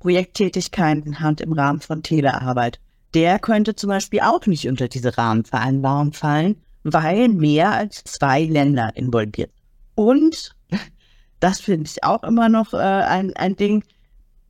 Projekttätigkeiten 0.00 1.20
hat 1.20 1.40
im 1.40 1.52
Rahmen 1.52 1.80
von 1.80 2.02
Telearbeit. 2.02 2.80
Der 3.14 3.38
könnte 3.38 3.74
zum 3.74 3.88
Beispiel 3.88 4.20
auch 4.20 4.46
nicht 4.46 4.68
unter 4.68 4.88
diese 4.88 5.16
Rahmenvereinbarung 5.16 6.12
fallen, 6.12 6.56
weil 6.84 7.28
mehr 7.28 7.72
als 7.72 8.04
zwei 8.04 8.44
Länder 8.44 8.92
involviert. 8.94 9.50
Und 9.94 10.54
das 11.40 11.60
finde 11.60 11.90
ich 11.90 12.04
auch 12.04 12.22
immer 12.22 12.48
noch 12.48 12.74
äh, 12.74 12.76
ein, 12.76 13.34
ein 13.36 13.56
Ding. 13.56 13.82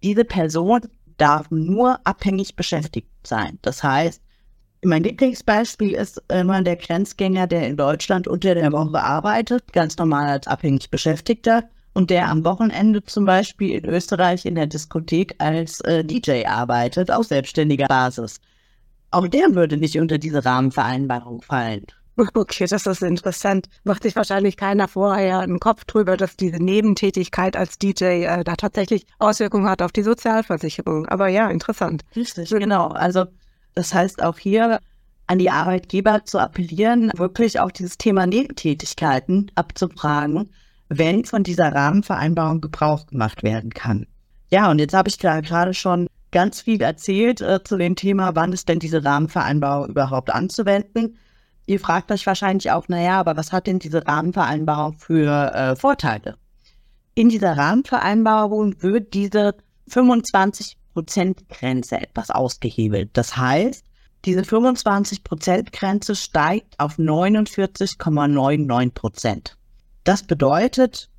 Diese 0.02 0.24
Person 0.24 0.82
darf 1.16 1.50
nur 1.50 1.98
abhängig 2.04 2.56
beschäftigt 2.56 3.08
sein. 3.24 3.58
Das 3.62 3.82
heißt, 3.82 4.22
mein 4.84 5.02
Lieblingsbeispiel 5.02 5.92
ist 5.92 6.22
immer 6.28 6.62
der 6.62 6.76
Grenzgänger, 6.76 7.48
der 7.48 7.66
in 7.66 7.76
Deutschland 7.76 8.28
unter 8.28 8.54
der 8.54 8.70
Woche 8.70 9.02
arbeitet, 9.02 9.72
ganz 9.72 9.96
normal 9.98 10.28
als 10.28 10.46
abhängig 10.46 10.90
Beschäftigter, 10.90 11.64
und 11.94 12.11
der 12.11 12.28
am 12.28 12.44
Wochenende 12.44 13.02
zum 13.02 13.24
Beispiel 13.24 13.78
in 13.78 13.84
Österreich 13.87 14.44
in 14.46 14.54
der 14.54 14.68
Diskothek 14.68 15.34
als 15.38 15.80
äh, 15.80 16.04
DJ 16.04 16.46
arbeitet, 16.46 17.11
auf 17.11 17.26
selbstständiger 17.26 17.88
Basis. 17.88 18.40
Auch 19.11 19.26
der 19.26 19.54
würde 19.56 19.76
nicht 19.76 19.98
unter 19.98 20.18
diese 20.18 20.44
Rahmenvereinbarung 20.44 21.42
fallen. 21.42 21.87
Okay, 22.35 22.66
das 22.66 22.87
ist 22.87 23.02
interessant. 23.02 23.68
Macht 23.85 24.02
sich 24.02 24.16
wahrscheinlich 24.16 24.57
keiner 24.57 24.88
vorher 24.88 25.40
einen 25.40 25.61
Kopf 25.61 25.85
drüber, 25.85 26.16
dass 26.16 26.37
diese 26.37 26.57
Nebentätigkeit 26.57 27.57
als 27.57 27.78
DJ 27.78 28.24
äh, 28.24 28.44
da 28.44 28.57
tatsächlich 28.57 29.07
Auswirkungen 29.18 29.68
hat 29.68 29.83
auf 29.83 29.92
die 29.92 30.02
Sozialversicherung. 30.02 31.07
Aber 31.07 31.28
ja, 31.28 31.48
interessant. 31.48 32.02
Richtig, 32.16 32.50
genau. 32.50 32.88
Also 32.88 33.26
das 33.74 33.94
heißt 33.94 34.22
auch 34.22 34.38
hier 34.38 34.81
an 35.28 35.38
die 35.38 35.50
Arbeitgeber 35.50 36.24
zu 36.24 36.38
appellieren, 36.38 37.12
wirklich 37.16 37.61
auch 37.61 37.70
dieses 37.70 37.98
Thema 37.98 38.26
Nebentätigkeiten 38.26 39.50
abzufragen, 39.54 40.50
wenn 40.88 41.24
von 41.24 41.42
dieser 41.42 41.72
Rahmenvereinbarung 41.72 42.61
Gebrauch 42.61 43.07
gemacht 43.07 43.42
werden 43.42 43.70
kann. 43.70 44.07
Ja, 44.50 44.70
und 44.70 44.78
jetzt 44.78 44.94
habe 44.94 45.11
ich 45.11 45.18
gerade 45.18 45.74
schon 45.74 46.09
ganz 46.31 46.62
viel 46.62 46.81
erzählt 46.81 47.40
äh, 47.42 47.62
zu 47.62 47.76
dem 47.76 47.94
Thema, 47.94 48.35
wann 48.35 48.52
ist 48.52 48.68
denn 48.68 48.78
diese 48.78 49.04
Rahmenvereinbarung 49.04 49.90
überhaupt 49.90 50.31
anzuwenden. 50.31 51.18
Ihr 51.68 51.78
fragt 51.78 52.11
euch 52.11 52.26
wahrscheinlich 52.26 52.70
auch, 52.70 52.88
naja, 52.88 53.20
aber 53.20 53.37
was 53.37 53.52
hat 53.52 53.66
denn 53.66 53.78
diese 53.78 54.07
Rahmenvereinbarung 54.07 54.94
für 54.94 55.52
äh, 55.52 55.76
Vorteile? 55.76 56.38
In 57.14 57.28
dieser 57.28 57.59
Rahmenvereinbarung 57.59 58.83
wird 58.83 59.12
diese 59.12 59.54
25%-Grenze 59.90 62.00
etwas 62.00 62.31
ausgehebelt. 62.31 63.11
Das 63.12 63.37
heißt, 63.37 63.85
diese 64.24 64.40
25%-Grenze 64.40 66.16
steigt 66.16 66.81
auf 66.81 66.96
49,99%. 66.96 69.50
Das 70.04 70.22
bedeutet 70.22 71.11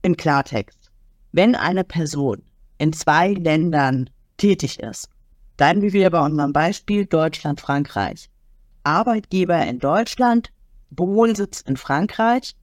im 0.00 0.16
Klartext, 0.16 0.90
wenn 1.32 1.54
eine 1.54 1.84
Person 1.84 2.40
in 2.78 2.94
zwei 2.94 3.34
Ländern 3.34 4.08
tätig 4.38 4.80
ist, 4.80 5.10
bleiben 5.58 5.82
wir 5.82 5.92
wieder 5.92 6.08
bei 6.08 6.24
unserem 6.24 6.54
Beispiel 6.54 7.04
Deutschland, 7.04 7.60
Frankreich, 7.60 8.29
Arbeitgeber 8.84 9.66
in 9.66 9.78
Deutschland, 9.78 10.50
Wohnsitz 10.90 11.60
in 11.60 11.76
Frankreich, 11.76 12.54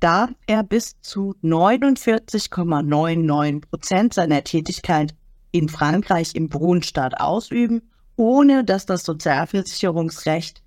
darf 0.00 0.30
er 0.46 0.62
bis 0.62 1.00
zu 1.00 1.34
49,99 1.42 3.62
Prozent 3.68 4.14
seiner 4.14 4.44
Tätigkeit 4.44 5.14
in 5.52 5.68
Frankreich 5.68 6.34
im 6.34 6.52
Wohnstaat 6.52 7.20
ausüben, 7.20 7.90
ohne 8.16 8.64
dass 8.64 8.86
das 8.86 9.04
Sozialversicherungsrecht 9.04 10.62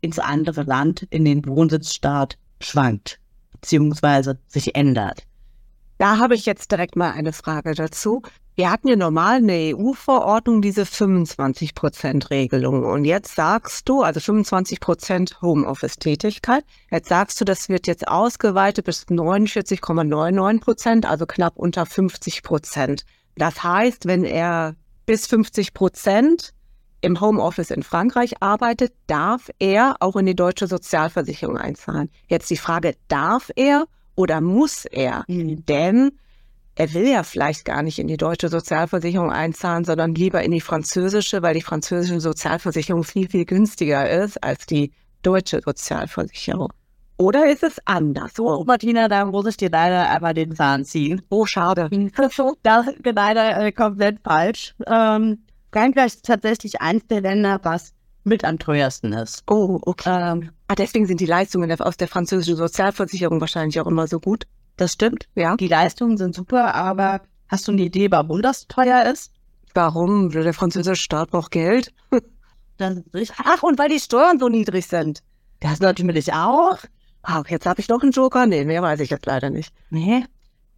ins 0.00 0.18
andere 0.18 0.62
Land, 0.62 1.06
in 1.10 1.24
den 1.24 1.46
Wohnsitzstaat 1.46 2.38
schwankt 2.60 3.20
bzw. 3.52 4.34
sich 4.46 4.74
ändert. 4.74 5.24
Da 5.98 6.18
habe 6.18 6.34
ich 6.34 6.46
jetzt 6.46 6.70
direkt 6.70 6.96
mal 6.96 7.10
eine 7.10 7.32
Frage 7.32 7.74
dazu. 7.74 8.22
Wir 8.58 8.72
hatten 8.72 8.88
ja 8.88 8.96
normal 8.96 9.36
eine 9.36 9.76
EU-Verordnung, 9.76 10.62
diese 10.62 10.82
25-Prozent-Regelung. 10.82 12.84
Und 12.84 13.04
jetzt 13.04 13.36
sagst 13.36 13.88
du, 13.88 14.02
also 14.02 14.18
25 14.18 14.80
Prozent 14.80 15.40
Homeoffice-Tätigkeit. 15.40 16.64
Jetzt 16.90 17.08
sagst 17.08 17.40
du, 17.40 17.44
das 17.44 17.68
wird 17.68 17.86
jetzt 17.86 18.08
ausgeweitet 18.08 18.86
bis 18.86 19.06
49,99 19.06 20.60
Prozent, 20.60 21.06
also 21.06 21.24
knapp 21.24 21.52
unter 21.54 21.86
50 21.86 22.42
Prozent. 22.42 23.04
Das 23.36 23.62
heißt, 23.62 24.06
wenn 24.06 24.24
er 24.24 24.74
bis 25.06 25.28
50 25.28 25.72
Prozent 25.72 26.52
im 27.00 27.20
Homeoffice 27.20 27.70
in 27.70 27.84
Frankreich 27.84 28.42
arbeitet, 28.42 28.92
darf 29.06 29.50
er 29.60 29.98
auch 30.00 30.16
in 30.16 30.26
die 30.26 30.34
deutsche 30.34 30.66
Sozialversicherung 30.66 31.58
einzahlen. 31.58 32.10
Jetzt 32.26 32.50
die 32.50 32.56
Frage, 32.56 32.96
darf 33.06 33.52
er 33.54 33.84
oder 34.16 34.40
muss 34.40 34.84
er? 34.84 35.22
Mhm. 35.28 35.64
Denn 35.66 36.18
er 36.78 36.94
will 36.94 37.08
ja 37.08 37.24
vielleicht 37.24 37.64
gar 37.64 37.82
nicht 37.82 37.98
in 37.98 38.06
die 38.06 38.16
deutsche 38.16 38.48
Sozialversicherung 38.48 39.32
einzahlen, 39.32 39.84
sondern 39.84 40.14
lieber 40.14 40.44
in 40.44 40.52
die 40.52 40.60
französische, 40.60 41.42
weil 41.42 41.54
die 41.54 41.60
französische 41.60 42.20
Sozialversicherung 42.20 43.02
viel, 43.02 43.28
viel 43.28 43.44
günstiger 43.44 44.08
ist 44.08 44.42
als 44.44 44.64
die 44.64 44.92
deutsche 45.24 45.60
Sozialversicherung. 45.60 46.72
Oder 47.16 47.50
ist 47.50 47.64
es 47.64 47.80
anders? 47.84 48.38
Oh, 48.38 48.62
Martina, 48.64 49.08
da 49.08 49.24
muss 49.24 49.46
ich 49.46 49.56
dir 49.56 49.70
leider 49.70 50.08
einmal 50.08 50.34
den 50.34 50.54
Zahn 50.54 50.84
ziehen. 50.84 51.20
Oh, 51.30 51.46
schade. 51.46 51.90
Das 52.62 52.86
ist 52.86 52.98
leider 53.04 53.60
äh, 53.60 53.72
komplett 53.72 54.20
falsch. 54.22 54.76
Ähm, 54.86 55.38
Frankreich 55.72 56.14
ist 56.14 56.26
tatsächlich 56.26 56.80
eins 56.80 57.04
der 57.08 57.22
Länder, 57.22 57.58
was 57.64 57.92
mit 58.22 58.44
am 58.44 58.60
teuersten 58.60 59.12
ist. 59.14 59.42
Oh, 59.50 59.80
okay. 59.82 60.32
Ähm, 60.32 60.50
ah, 60.68 60.76
deswegen 60.76 61.06
sind 61.06 61.18
die 61.18 61.26
Leistungen 61.26 61.72
aus 61.80 61.96
der 61.96 62.06
französischen 62.06 62.54
Sozialversicherung 62.56 63.40
wahrscheinlich 63.40 63.80
auch 63.80 63.88
immer 63.88 64.06
so 64.06 64.20
gut. 64.20 64.44
Das 64.78 64.92
stimmt, 64.92 65.28
ja. 65.34 65.56
Die 65.56 65.68
Leistungen 65.68 66.16
sind 66.16 66.34
super, 66.34 66.74
aber 66.74 67.20
hast 67.48 67.66
du 67.68 67.72
eine 67.72 67.82
Idee, 67.82 68.10
warum 68.10 68.40
das 68.40 68.68
teuer 68.68 69.04
ist? 69.04 69.32
Warum? 69.74 70.30
Der 70.30 70.54
französische 70.54 71.02
Staat 71.02 71.30
braucht 71.30 71.50
Geld. 71.50 71.92
Ach, 72.78 73.62
und 73.62 73.78
weil 73.78 73.88
die 73.88 73.98
Steuern 73.98 74.38
so 74.38 74.48
niedrig 74.48 74.86
sind. 74.86 75.22
Das 75.60 75.80
natürlich 75.80 76.32
auch. 76.32 76.78
Ach, 77.22 77.44
jetzt 77.48 77.66
habe 77.66 77.80
ich 77.80 77.88
noch 77.88 78.02
einen 78.02 78.12
Joker. 78.12 78.46
Nee, 78.46 78.64
mehr 78.64 78.80
weiß 78.80 79.00
ich 79.00 79.10
jetzt 79.10 79.26
leider 79.26 79.50
nicht. 79.50 79.74
Nee. 79.90 80.24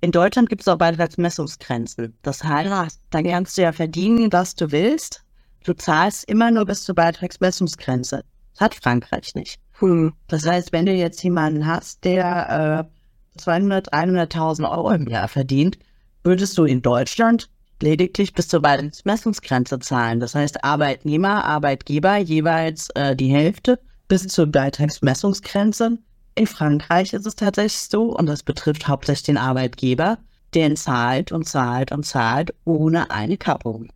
In 0.00 0.12
Deutschland 0.12 0.48
gibt 0.48 0.62
es 0.62 0.68
auch 0.68 0.78
Beitragsmessungsgrenzen. 0.78 2.16
Das 2.22 2.42
heißt, 2.42 3.00
da 3.10 3.22
kannst 3.22 3.58
du 3.58 3.62
ja 3.62 3.72
verdienen, 3.72 4.32
was 4.32 4.54
du 4.54 4.72
willst. 4.72 5.22
Du 5.62 5.74
zahlst 5.74 6.24
immer 6.24 6.50
nur 6.50 6.64
bis 6.64 6.84
zur 6.84 6.94
Beitragsmessungsgrenze. 6.94 8.24
Das 8.54 8.60
hat 8.62 8.74
Frankreich 8.74 9.34
nicht. 9.34 9.60
Hm. 9.72 10.14
Das 10.26 10.46
heißt, 10.46 10.72
wenn 10.72 10.86
du 10.86 10.92
jetzt 10.92 11.22
jemanden 11.22 11.66
hast, 11.66 12.02
der 12.04 12.88
äh, 12.88 12.99
200, 13.36 13.92
300.000 13.92 14.70
Euro 14.70 14.90
im 14.90 15.08
Jahr 15.08 15.28
verdient, 15.28 15.78
würdest 16.22 16.56
du 16.58 16.64
in 16.64 16.82
Deutschland 16.82 17.48
lediglich 17.82 18.34
bis 18.34 18.48
zur 18.48 18.60
Beitragsmessungsgrenze 18.60 19.78
zahlen. 19.78 20.20
Das 20.20 20.34
heißt, 20.34 20.64
Arbeitnehmer, 20.64 21.44
Arbeitgeber 21.44 22.16
jeweils 22.16 22.90
äh, 22.90 23.16
die 23.16 23.32
Hälfte 23.32 23.78
bis 24.08 24.26
zur 24.28 24.46
Beitragsmessungsgrenze. 24.46 25.98
In 26.34 26.46
Frankreich 26.46 27.12
ist 27.12 27.26
es 27.26 27.36
tatsächlich 27.36 27.88
so, 27.90 28.16
und 28.16 28.26
das 28.26 28.42
betrifft 28.42 28.88
hauptsächlich 28.88 29.24
den 29.24 29.38
Arbeitgeber, 29.38 30.18
der 30.54 30.74
zahlt 30.74 31.32
und 31.32 31.48
zahlt 31.48 31.92
und 31.92 32.04
zahlt 32.04 32.54
ohne 32.64 33.10
eine 33.10 33.36
Kappung. 33.36 33.88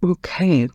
Okay. 0.00 0.70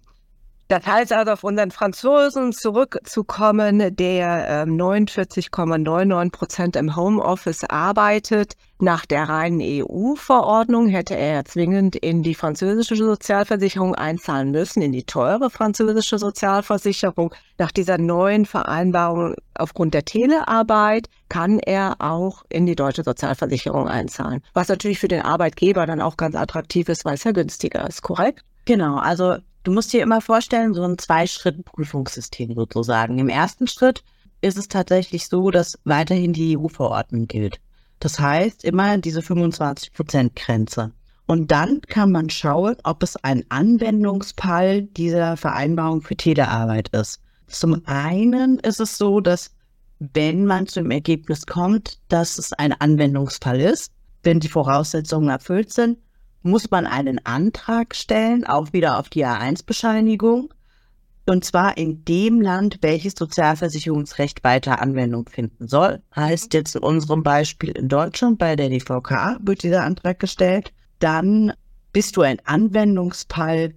Das 0.70 0.86
heißt 0.88 1.12
also, 1.12 1.34
auf 1.34 1.44
unseren 1.44 1.72
Franzosen 1.72 2.54
zurückzukommen, 2.54 3.96
der 3.96 4.64
äh, 4.64 4.70
49,99 4.70 6.32
Prozent 6.32 6.76
im 6.78 6.96
Homeoffice 6.96 7.66
arbeitet. 7.66 8.54
Nach 8.80 9.06
der 9.06 9.30
reinen 9.30 9.62
EU-Verordnung 9.62 10.88
hätte 10.88 11.16
er 11.16 11.46
zwingend 11.46 11.96
in 11.98 12.24
die 12.24 12.34
französische 12.34 12.96
Sozialversicherung 12.96 13.94
einzahlen 13.96 14.52
müssen, 14.52 14.82
in 14.82 14.94
die 14.94 15.04
teure 15.04 15.50
französische 15.50 16.18
Sozialversicherung. 16.18 17.34
Nach 17.58 17.72
dieser 17.72 17.98
neuen 17.98 18.46
Vereinbarung 18.46 19.36
aufgrund 19.56 19.94
der 19.94 20.06
Telearbeit 20.06 21.08
kann 21.30 21.60
er 21.60 21.96
auch 22.00 22.44
in 22.50 22.66
die 22.66 22.76
deutsche 22.76 23.04
Sozialversicherung 23.04 23.88
einzahlen. 23.88 24.42
Was 24.54 24.70
natürlich 24.70 25.00
für 25.00 25.08
den 25.08 25.22
Arbeitgeber 25.22 25.86
dann 25.86 26.02
auch 26.02 26.18
ganz 26.18 26.36
attraktiv 26.36 26.90
ist, 26.90 27.06
weil 27.06 27.16
es 27.16 27.24
ja 27.26 27.32
günstiger 27.32 27.88
ist, 27.88 28.02
korrekt? 28.02 28.44
Genau, 28.66 28.98
also 28.98 29.38
Du 29.64 29.72
musst 29.72 29.94
dir 29.94 30.04
immer 30.04 30.20
vorstellen, 30.20 30.74
so 30.74 30.84
ein 30.84 30.98
Zwei-Schritt-Prüfungssystem 30.98 32.54
sozusagen. 32.54 33.18
Im 33.18 33.30
ersten 33.30 33.68
Schritt 33.68 34.04
ist 34.42 34.58
es 34.58 34.68
tatsächlich 34.68 35.28
so, 35.30 35.52
dass 35.52 35.80
weiterhin 35.86 36.34
die 36.34 36.58
EU-Verordnung 36.58 37.28
gilt. 37.28 37.62
Das 38.00 38.20
heißt 38.20 38.66
immer 38.66 38.98
diese 38.98 39.22
25-Prozent-Grenze. 39.22 40.92
Und 41.28 41.52
dann 41.52 41.80
kann 41.80 42.12
man 42.12 42.30
schauen, 42.30 42.76
ob 42.84 43.02
es 43.04 43.16
ein 43.24 43.46
Anwendungsfall 43.48 44.82
dieser 44.82 45.38
Vereinbarung 45.38 46.02
für 46.02 46.18
Telearbeit 46.18 46.90
ist. 46.90 47.22
Zum 47.48 47.82
einen 47.86 48.60
ist 48.60 48.82
es 48.82 48.98
so, 48.98 49.22
dass 49.22 49.52
wenn 50.00 50.46
man 50.46 50.68
zum 50.68 50.92
Ergebnis 50.92 51.46
kommt, 51.46 52.00
dass 52.10 52.38
es 52.38 52.52
ein 52.52 52.74
Anwendungsfall 52.74 53.62
ist, 53.62 53.94
wenn 54.24 54.42
die 54.42 54.50
Voraussetzungen 54.50 55.30
erfüllt 55.30 55.72
sind, 55.72 55.98
muss 56.44 56.70
man 56.70 56.86
einen 56.86 57.26
Antrag 57.26 57.96
stellen, 57.96 58.46
auch 58.46 58.74
wieder 58.74 59.00
auf 59.00 59.10
die 59.10 59.26
A1-Bescheinigung. 59.26 60.54
Und 61.26 61.46
zwar 61.46 61.78
in 61.78 62.04
dem 62.04 62.42
Land, 62.42 62.80
welches 62.82 63.14
Sozialversicherungsrecht 63.18 64.44
weiter 64.44 64.82
Anwendung 64.82 65.30
finden 65.30 65.70
soll. 65.70 66.02
Heißt 66.14 66.54
jetzt 66.54 66.76
in 66.76 66.84
unserem 66.84 67.24
Beispiel 67.24 67.72
in 67.72 67.88
Deutschland 67.88 68.38
bei 68.38 68.58
der 68.58 68.70
DVK 68.70 69.38
wird 69.42 69.64
dieser 69.64 69.84
Antrag 69.84 70.20
gestellt. 70.20 70.74
Dann 71.00 71.54
bist 71.94 72.18
du 72.18 72.22
ein 72.22 72.40
Anwendungsfall 72.44 73.74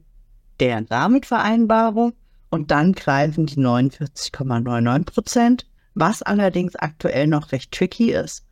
der 0.58 0.90
Rahmenvereinbarung 0.90 2.14
und 2.50 2.70
dann 2.72 2.92
greifen 2.92 3.46
die 3.46 3.60
49,99 3.60 5.04
Prozent. 5.04 5.66
Was 5.94 6.22
allerdings 6.22 6.74
aktuell 6.76 7.26
noch 7.26 7.52
recht 7.52 7.72
tricky 7.72 8.12
ist, 8.12 8.45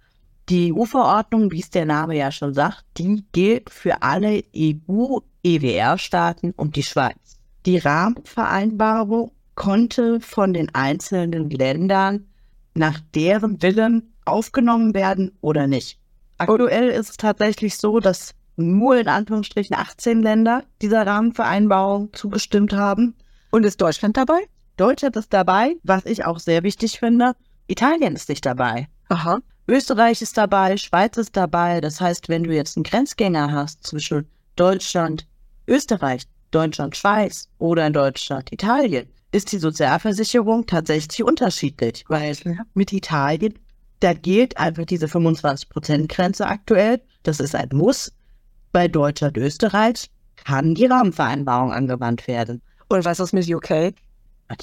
die 0.48 0.72
EU-Verordnung, 0.72 1.50
wie 1.52 1.60
es 1.60 1.70
der 1.70 1.86
Name 1.86 2.16
ja 2.16 2.30
schon 2.30 2.54
sagt, 2.54 2.84
die 2.98 3.24
gilt 3.32 3.70
für 3.70 4.02
alle 4.02 4.42
EU-EWR-Staaten 4.54 6.52
und 6.56 6.76
die 6.76 6.82
Schweiz. 6.82 7.38
Die 7.66 7.78
Rahmenvereinbarung 7.78 9.32
konnte 9.54 10.20
von 10.20 10.52
den 10.52 10.74
einzelnen 10.74 11.48
Ländern 11.50 12.26
nach 12.74 13.00
deren 13.14 13.62
Willen 13.62 14.12
aufgenommen 14.24 14.94
werden 14.94 15.36
oder 15.40 15.66
nicht. 15.66 15.98
Aktuell 16.38 16.88
ist 16.88 17.10
es 17.10 17.16
tatsächlich 17.16 17.76
so, 17.76 18.00
dass 18.00 18.34
nur 18.56 18.96
in 18.96 19.08
Anführungsstrichen 19.08 19.76
18 19.76 20.22
Länder 20.22 20.64
dieser 20.82 21.06
Rahmenvereinbarung 21.06 22.12
zugestimmt 22.12 22.72
haben. 22.72 23.14
Und 23.50 23.64
ist 23.64 23.80
Deutschland 23.80 24.16
dabei? 24.16 24.40
Deutschland 24.76 25.16
ist 25.16 25.32
dabei, 25.32 25.76
was 25.84 26.04
ich 26.06 26.24
auch 26.24 26.38
sehr 26.40 26.62
wichtig 26.64 26.98
finde. 26.98 27.34
Italien 27.66 28.14
ist 28.14 28.28
nicht 28.28 28.44
dabei. 28.44 28.88
Aha. 29.08 29.38
Österreich 29.66 30.20
ist 30.20 30.36
dabei, 30.36 30.76
Schweiz 30.76 31.16
ist 31.16 31.36
dabei. 31.36 31.80
Das 31.80 32.00
heißt, 32.00 32.28
wenn 32.28 32.44
du 32.44 32.54
jetzt 32.54 32.76
einen 32.76 32.84
Grenzgänger 32.84 33.50
hast 33.50 33.86
zwischen 33.86 34.28
Deutschland, 34.56 35.26
Österreich, 35.66 36.24
Deutschland, 36.50 36.96
Schweiz 36.96 37.48
oder 37.58 37.86
in 37.86 37.94
Deutschland, 37.94 38.52
Italien, 38.52 39.08
ist 39.32 39.50
die 39.52 39.58
Sozialversicherung 39.58 40.66
tatsächlich 40.66 41.24
unterschiedlich, 41.24 42.04
weil 42.08 42.36
mit 42.74 42.92
Italien, 42.92 43.58
da 44.00 44.12
gilt 44.12 44.56
einfach 44.58 44.84
diese 44.84 45.06
25%-Grenze 45.06 46.46
aktuell. 46.46 47.00
Das 47.22 47.40
ist 47.40 47.54
ein 47.54 47.70
Muss. 47.72 48.12
Bei 48.70 48.86
Deutschland, 48.86 49.36
Österreich 49.38 50.10
kann 50.36 50.74
die 50.74 50.86
Rahmenvereinbarung 50.86 51.72
angewandt 51.72 52.28
werden. 52.28 52.60
Und 52.88 53.04
was 53.04 53.18
ist 53.18 53.32
mit 53.32 53.48
UK? 53.48 53.94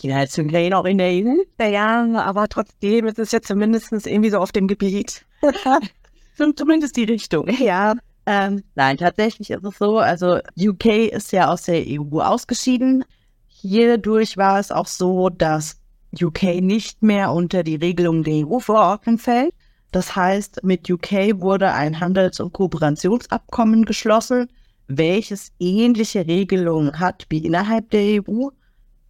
Die 0.02 0.13
Heizung 0.13 0.48
gehen 0.48 0.74
auch 0.74 0.86
in 0.86 0.98
der 0.98 1.10
EU. 1.10 1.36
Ja, 1.60 2.06
aber 2.22 2.48
trotzdem 2.48 3.08
ist 3.08 3.20
es 3.20 3.32
ja 3.32 3.41
zumindest 3.41 3.91
irgendwie 3.91 4.30
so 4.30 4.38
auf 4.38 4.52
dem 4.52 4.67
Gebiet. 4.67 5.26
Zumindest 6.56 6.96
die 6.96 7.04
Richtung. 7.04 7.48
Ja. 7.60 7.96
Ähm, 8.26 8.63
nein, 8.76 8.98
tatsächlich 8.98 9.50
ist 9.50 9.63
es 9.63 9.78
so. 9.78 9.98
Also 9.98 10.39
UK 10.58 10.86
ist 11.12 11.32
ja 11.32 11.50
aus 11.52 11.63
der 11.63 11.84
EU 11.88 12.20
ausgeschieden. 12.20 13.04
Hierdurch 13.48 14.38
war 14.38 14.60
es 14.60 14.72
auch 14.72 14.88
so, 14.88 15.30
dass 15.30 15.80
UK 16.20 16.62
nicht 16.62 17.02
mehr 17.02 17.32
unter 17.32 17.63
die 17.63 17.76
Regelung 17.76 18.24
der 18.24 18.48
EU-Verordnung 18.48 19.17
fällt. 19.17 19.54
Das 19.91 20.15
heißt, 20.15 20.63
mit 20.63 20.89
UK 20.89 21.41
wurde 21.41 21.74
ein 21.74 22.00
Handels- 22.00 22.39
und 22.39 22.54
Kooperationsabkommen 22.54 23.86
geschlossen, 23.86 24.50
welches 24.88 25.52
ähnliche 25.60 26.26
Regelungen 26.28 27.00
hat 27.00 27.26
wie 27.30 27.46
innerhalb 27.46 27.89
der 27.91 28.22
EU. 28.22 28.50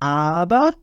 Aber, 0.02 0.74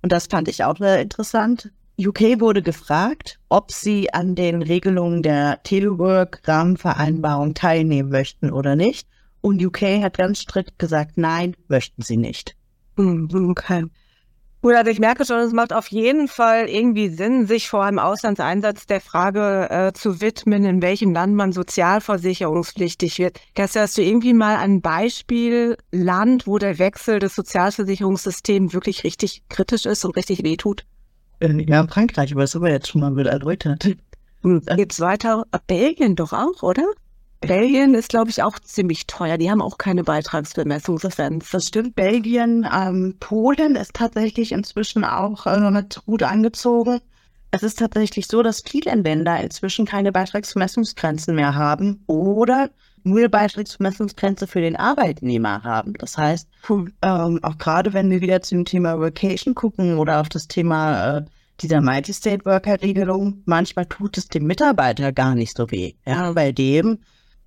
und 0.00 0.10
das 0.10 0.26
fand 0.26 0.48
ich 0.48 0.64
auch 0.64 0.78
sehr 0.78 1.00
interessant, 1.00 1.70
UK 2.00 2.40
wurde 2.40 2.62
gefragt, 2.62 3.38
ob 3.50 3.70
sie 3.70 4.12
an 4.12 4.34
den 4.34 4.62
Regelungen 4.62 5.22
der 5.22 5.62
Telework-Rahmenvereinbarung 5.62 7.52
teilnehmen 7.54 8.08
möchten 8.08 8.50
oder 8.50 8.74
nicht. 8.74 9.06
Und 9.42 9.62
UK 9.62 10.02
hat 10.02 10.16
ganz 10.16 10.40
strikt 10.40 10.78
gesagt, 10.78 11.18
nein, 11.18 11.54
möchten 11.68 12.00
sie 12.02 12.16
nicht. 12.16 12.56
Hm, 12.96 13.28
okay. 13.50 13.84
Gut, 14.62 14.74
also 14.74 14.92
ich 14.92 15.00
merke 15.00 15.24
schon, 15.24 15.40
es 15.40 15.52
macht 15.52 15.72
auf 15.72 15.88
jeden 15.88 16.28
Fall 16.28 16.68
irgendwie 16.68 17.08
Sinn, 17.08 17.48
sich 17.48 17.68
vor 17.68 17.82
einem 17.82 17.98
Auslandseinsatz 17.98 18.86
der 18.86 19.00
Frage 19.00 19.68
äh, 19.68 19.92
zu 19.92 20.20
widmen, 20.20 20.64
in 20.64 20.80
welchem 20.80 21.12
Land 21.12 21.34
man 21.34 21.50
sozialversicherungspflichtig 21.50 23.18
wird. 23.18 23.40
Kerstin, 23.56 23.82
hast 23.82 23.98
du 23.98 24.02
irgendwie 24.02 24.34
mal 24.34 24.54
ein 24.54 24.80
Beispiel 24.80 25.76
Land, 25.90 26.46
wo 26.46 26.58
der 26.58 26.78
Wechsel 26.78 27.18
des 27.18 27.34
Sozialversicherungssystems 27.34 28.72
wirklich 28.72 29.02
richtig 29.02 29.42
kritisch 29.48 29.84
ist 29.84 30.04
und 30.04 30.14
richtig 30.14 30.44
wehtut? 30.44 30.86
Ja, 31.40 31.84
Frankreich, 31.88 32.30
aber 32.30 32.42
das 32.42 32.54
haben 32.54 32.62
wir 32.62 32.70
jetzt 32.70 32.86
schon 32.86 33.00
mal 33.00 33.10
mit 33.10 33.26
erläutert. 33.26 33.96
Hm, 34.44 34.62
Geht's 34.76 35.00
weiter? 35.00 35.44
Belgien 35.66 36.14
doch 36.14 36.32
auch, 36.32 36.62
oder? 36.62 36.84
Belgien 37.42 37.94
ist, 37.94 38.08
glaube 38.08 38.30
ich, 38.30 38.42
auch 38.42 38.58
ziemlich 38.60 39.06
teuer. 39.06 39.36
Die 39.36 39.50
haben 39.50 39.60
auch 39.60 39.76
keine 39.76 40.04
Beitragsbemessungsreferenz. 40.04 41.50
Das 41.50 41.66
stimmt. 41.66 41.96
Belgien, 41.96 42.66
ähm, 42.72 43.16
Polen 43.18 43.74
ist 43.74 43.94
tatsächlich 43.94 44.52
inzwischen 44.52 45.04
auch 45.04 45.46
äh, 45.46 45.84
gut 46.06 46.22
angezogen. 46.22 47.00
Es 47.50 47.62
ist 47.62 47.80
tatsächlich 47.80 48.28
so, 48.28 48.42
dass 48.42 48.62
viele 48.66 48.94
Länder 48.94 49.38
inzwischen 49.40 49.84
keine 49.84 50.12
Beitragsbemessungsgrenzen 50.12 51.34
mehr 51.34 51.54
haben 51.54 52.02
oder 52.06 52.70
nur 53.04 53.28
Beitragsbemessungsgrenze 53.28 54.46
für 54.46 54.60
den 54.60 54.76
Arbeitnehmer 54.76 55.64
haben. 55.64 55.94
Das 55.94 56.16
heißt, 56.16 56.48
ähm, 56.70 57.40
auch 57.42 57.58
gerade 57.58 57.92
wenn 57.92 58.10
wir 58.10 58.20
wieder 58.20 58.40
zum 58.42 58.64
Thema 58.64 59.00
Vacation 59.00 59.54
gucken 59.54 59.98
oder 59.98 60.20
auf 60.20 60.28
das 60.28 60.46
Thema 60.46 61.18
äh, 61.18 61.24
dieser 61.60 61.80
Multi-State-Worker-Regelung, 61.80 63.42
manchmal 63.44 63.86
tut 63.86 64.16
es 64.16 64.28
dem 64.28 64.46
Mitarbeiter 64.46 65.12
gar 65.12 65.34
nicht 65.34 65.56
so 65.56 65.70
weh. 65.70 65.94
Ja, 66.06 66.32
bei 66.32 66.52
dem 66.52 66.98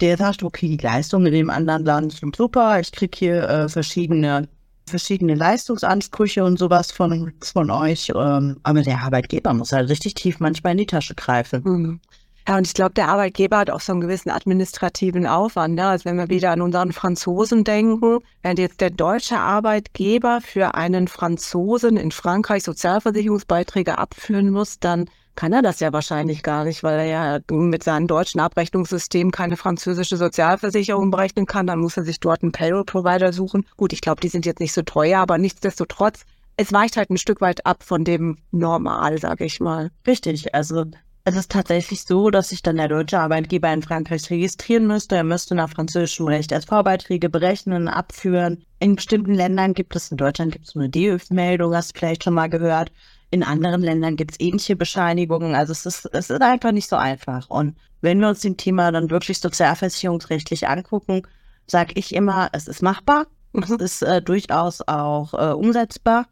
der 0.02 0.18
sagt, 0.18 0.44
okay, 0.44 0.78
die 0.78 0.84
Leistung 0.84 1.26
in 1.26 1.34
dem 1.34 1.50
anderen 1.50 1.86
Land 1.86 2.14
sind 2.14 2.36
super, 2.36 2.80
ich 2.80 2.92
kriege 2.92 3.18
hier 3.18 3.50
äh, 3.50 3.70
verschiedene, 3.70 4.48
verschiedene 4.88 5.36
Leistungsansprüche 5.36 6.44
und 6.44 6.60
sowas 6.60 6.92
von, 6.92 7.34
von 7.42 7.72
euch, 7.72 8.12
ähm, 8.16 8.58
aber 8.64 8.82
der 8.82 9.00
Arbeitgeber 9.00 9.54
muss 9.54 9.72
halt 9.72 9.90
richtig 9.90 10.16
tief 10.16 10.40
manchmal 10.40 10.74
in 10.74 10.80
die 10.80 10.86
Tasche 10.86 11.16
greifen. 11.16 11.62
Mhm. 11.64 12.02
Ja, 12.48 12.58
und 12.58 12.68
ich 12.68 12.76
glaube, 12.76 12.94
der 12.94 13.08
Arbeitgeber 13.08 13.58
hat 13.58 13.72
auch 13.72 13.82
so 13.82 13.92
einen 13.92 14.02
gewissen 14.02 14.30
administrativen 14.30 15.26
Aufwand. 15.26 15.76
Ne? 15.76 15.88
Also 15.88 16.06
wenn 16.06 16.18
wir 16.18 16.30
wieder 16.30 16.52
an 16.52 16.62
unseren 16.62 16.92
Franzosen 16.92 17.64
denken, 17.64 18.20
wenn 18.44 18.58
jetzt 18.58 18.82
der 18.82 18.92
deutsche 18.92 19.40
Arbeitgeber 19.40 20.42
für 20.42 20.76
einen 20.76 21.08
Franzosen 21.08 21.98
in 21.98 22.12
Frankreich 22.12 22.62
Sozialversicherungsbeiträge 22.64 23.98
abführen 23.98 24.52
muss, 24.52 24.80
dann 24.80 25.10
kann 25.36 25.54
er 25.54 25.62
das 25.62 25.80
ja 25.80 25.92
wahrscheinlich 25.94 26.44
gar 26.44 26.64
nicht, 26.64 26.84
weil 26.84 27.00
er 27.00 27.06
ja 27.06 27.40
mit 27.52 27.84
seinem 27.84 28.08
deutschen 28.08 28.40
Abrechnungssystem 28.40 29.32
keine 29.32 29.58
französische 29.58 30.18
Sozialversicherung 30.18 31.12
berechnen 31.12 31.46
kann. 31.46 31.68
Dann 31.68 31.80
muss 31.80 31.98
er 31.98 32.04
sich 32.04 32.20
dort 32.20 32.44
einen 32.44 32.52
Payroll-Provider 32.52 33.34
suchen. 33.34 33.66
Gut, 33.78 33.94
ich 33.94 34.02
glaube, 34.02 34.22
die 34.22 34.30
sind 34.30 34.46
jetzt 34.46 34.60
nicht 34.60 34.74
so 34.74 34.82
teuer, 34.82 35.20
aber 35.20 35.38
nichtsdestotrotz, 35.38 36.22
es 36.58 36.72
weicht 36.72 36.98
halt 36.98 37.10
ein 37.10 37.18
Stück 37.18 37.42
weit 37.42 37.66
ab 37.66 37.84
von 37.84 38.04
dem 38.04 38.38
Normal, 38.52 39.18
sage 39.20 39.46
ich 39.46 39.60
mal. 39.60 39.92
Richtig, 40.08 40.56
also 40.56 40.86
es 41.28 41.36
ist 41.36 41.52
tatsächlich 41.52 42.04
so, 42.04 42.30
dass 42.30 42.50
sich 42.50 42.62
dann 42.62 42.76
der 42.76 42.88
deutsche 42.88 43.20
Arbeitgeber 43.20 43.74
in 43.74 43.82
Frankreich 43.82 44.30
registrieren 44.30 44.86
müsste. 44.86 45.16
Er 45.16 45.24
müsste 45.24 45.56
nach 45.56 45.72
französischem 45.72 46.28
Recht 46.28 46.54
als 46.54 46.66
Vorbeiträge 46.66 47.30
berechnen, 47.30 47.88
abführen. 47.88 48.64
In 48.80 48.96
bestimmten 48.96 49.34
Ländern 49.34 49.74
gibt 49.74 49.96
es, 49.96 50.12
in 50.12 50.18
Deutschland 50.18 50.52
gibt 50.52 50.68
es 50.68 50.76
eine 50.76 50.88
DÖF-Meldung, 50.88 51.74
hast 51.74 51.96
du 51.96 52.00
vielleicht 52.00 52.24
schon 52.24 52.36
mal 52.36 52.48
gehört. 52.48 52.92
In 53.32 53.44
anderen 53.44 53.82
Ländern 53.82 54.16
gibt 54.16 54.32
es 54.32 54.40
ähnliche 54.40 54.76
Bescheinigungen. 54.76 55.56
Also 55.56 55.72
es 55.72 55.86
ist, 55.86 56.10
es 56.14 56.30
ist 56.30 56.42
einfach 56.42 56.72
nicht 56.72 56.90
so 56.90 56.96
einfach. 56.96 57.50
Und 57.50 57.76
wenn 58.02 58.20
wir 58.20 58.30
uns 58.30 58.42
dem 58.42 58.58
Thema 58.58 58.92
dann 58.92 59.10
wirklich 59.10 59.40
sozialversicherungsrechtlich 59.40 60.68
angucken, 60.68 61.24
sage 61.68 61.94
ich 61.96 62.14
immer, 62.14 62.50
es 62.54 62.68
ist 62.68 62.82
machbar. 62.82 63.28
Das 63.54 63.70
ist 63.72 64.02
äh, 64.02 64.22
durchaus 64.22 64.82
auch 64.88 65.34
äh, 65.34 65.54
umsetzbar. 65.54 66.28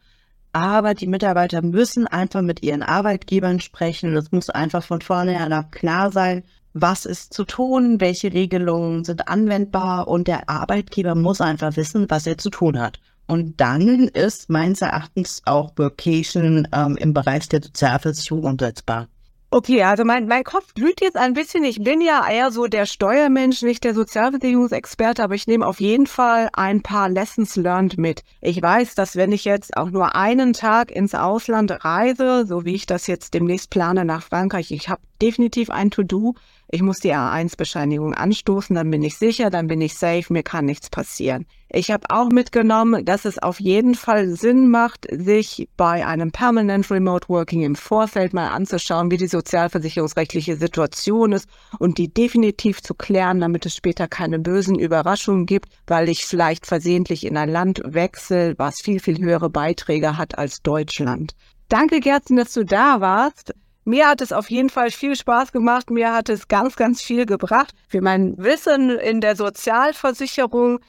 Aber 0.51 0.93
die 0.93 1.07
Mitarbeiter 1.07 1.61
müssen 1.61 2.05
einfach 2.05 2.41
mit 2.41 2.61
ihren 2.63 2.83
Arbeitgebern 2.83 3.59
sprechen. 3.59 4.15
Es 4.15 4.31
muss 4.31 4.49
einfach 4.49 4.83
von 4.83 5.01
vornherein 5.01 5.71
klar 5.71 6.11
sein, 6.11 6.43
was 6.73 7.05
ist 7.05 7.33
zu 7.33 7.43
tun, 7.45 8.01
welche 8.01 8.33
Regelungen 8.33 9.03
sind 9.03 9.27
anwendbar 9.27 10.07
und 10.07 10.27
der 10.27 10.49
Arbeitgeber 10.49 11.15
muss 11.15 11.39
einfach 11.41 11.75
wissen, 11.75 12.09
was 12.09 12.27
er 12.27 12.37
zu 12.37 12.49
tun 12.49 12.79
hat. 12.79 12.99
Und 13.27 13.59
dann 13.59 14.07
ist 14.09 14.49
meines 14.49 14.81
Erachtens 14.81 15.41
auch 15.45 15.71
Workation 15.77 16.67
ähm, 16.73 16.97
im 16.97 17.13
Bereich 17.13 17.47
der 17.49 17.63
Sozialversicherung 17.63 18.43
umsetzbar. 18.43 19.07
Okay, 19.55 19.83
also 19.83 20.03
mein, 20.03 20.25
mein 20.27 20.43
Kopf 20.43 20.73
glüht 20.73 20.99
jetzt 20.99 21.15
ein 21.15 21.35
bisschen. 21.35 21.63
Ich 21.63 21.83
bin 21.83 22.01
ja 22.01 22.27
eher 22.27 22.49
so 22.49 22.65
der 22.65 22.87
Steuermensch, 22.87 23.61
nicht 23.61 23.83
der 23.83 23.93
Sozialversicherungsexperte, 23.93 25.21
aber 25.23 25.35
ich 25.35 25.45
nehme 25.45 25.67
auf 25.67 25.79
jeden 25.79 26.07
Fall 26.07 26.49
ein 26.53 26.81
paar 26.81 27.07
Lessons 27.07 27.55
learned 27.55 27.99
mit. 27.99 28.23
Ich 28.41 28.59
weiß, 28.59 28.95
dass 28.95 29.15
wenn 29.15 29.31
ich 29.31 29.45
jetzt 29.45 29.77
auch 29.77 29.91
nur 29.91 30.15
einen 30.15 30.53
Tag 30.53 30.89
ins 30.89 31.13
Ausland 31.13 31.85
reise, 31.85 32.47
so 32.47 32.65
wie 32.65 32.73
ich 32.73 32.87
das 32.87 33.05
jetzt 33.05 33.35
demnächst 33.35 33.69
plane 33.69 34.05
nach 34.05 34.23
Frankreich, 34.23 34.71
ich 34.71 34.89
habe 34.89 35.03
definitiv 35.21 35.69
ein 35.69 35.91
To-Do, 35.91 36.33
ich 36.73 36.81
muss 36.81 36.97
die 36.97 37.13
A1-Bescheinigung 37.13 38.15
anstoßen, 38.15 38.75
dann 38.75 38.89
bin 38.89 39.03
ich 39.03 39.15
sicher, 39.15 39.51
dann 39.51 39.67
bin 39.67 39.79
ich 39.79 39.93
safe, 39.93 40.33
mir 40.33 40.41
kann 40.41 40.65
nichts 40.65 40.89
passieren. 40.89 41.45
Ich 41.69 41.91
habe 41.91 42.09
auch 42.09 42.29
mitgenommen, 42.29 43.05
dass 43.05 43.25
es 43.25 43.37
auf 43.37 43.59
jeden 43.59 43.93
Fall 43.93 44.29
Sinn 44.29 44.69
macht, 44.69 45.05
sich 45.11 45.69
bei 45.77 46.03
einem 46.03 46.31
Permanent 46.31 46.89
Remote 46.89 47.29
Working 47.29 47.61
im 47.61 47.75
Vorfeld 47.75 48.33
mal 48.33 48.47
anzuschauen, 48.47 49.11
wie 49.11 49.17
die 49.17 49.27
sozialversicherungsrechtliche 49.27 50.55
Situation 50.55 51.33
ist 51.33 51.47
und 51.77 51.99
die 51.99 52.11
definitiv 52.11 52.81
zu 52.81 52.95
klären, 52.95 53.39
damit 53.39 53.67
es 53.67 53.75
später 53.75 54.07
keine 54.07 54.39
bösen 54.39 54.79
Überraschungen 54.79 55.45
gibt, 55.45 55.69
weil 55.85 56.09
ich 56.09 56.25
vielleicht 56.25 56.65
versehentlich 56.65 57.23
in 57.23 57.37
ein 57.37 57.49
Land 57.49 57.83
wechsle, 57.85 58.55
was 58.57 58.81
viel, 58.81 58.99
viel 58.99 59.19
höhere 59.19 59.51
Beiträge 59.51 60.17
hat 60.17 60.39
als 60.39 60.63
Deutschland. 60.63 61.35
Danke, 61.69 61.99
Gerzen, 61.99 62.35
dass 62.35 62.53
du 62.53 62.65
da 62.65 62.99
warst. 62.99 63.53
Mir 63.85 64.07
hat 64.07 64.21
es 64.21 64.31
auf 64.31 64.49
jeden 64.49 64.69
Fall 64.69 64.91
viel 64.91 65.15
Spaß 65.15 65.51
gemacht. 65.51 65.89
Mir 65.89 66.13
hat 66.13 66.29
es 66.29 66.47
ganz, 66.47 66.75
ganz 66.77 67.01
viel 67.01 67.25
gebracht 67.25 67.73
für 67.89 68.01
mein 68.01 68.35
Wissen 68.37 68.89
in 68.89 69.19
der 69.19 69.35
Sozialversicherung. 69.35 70.79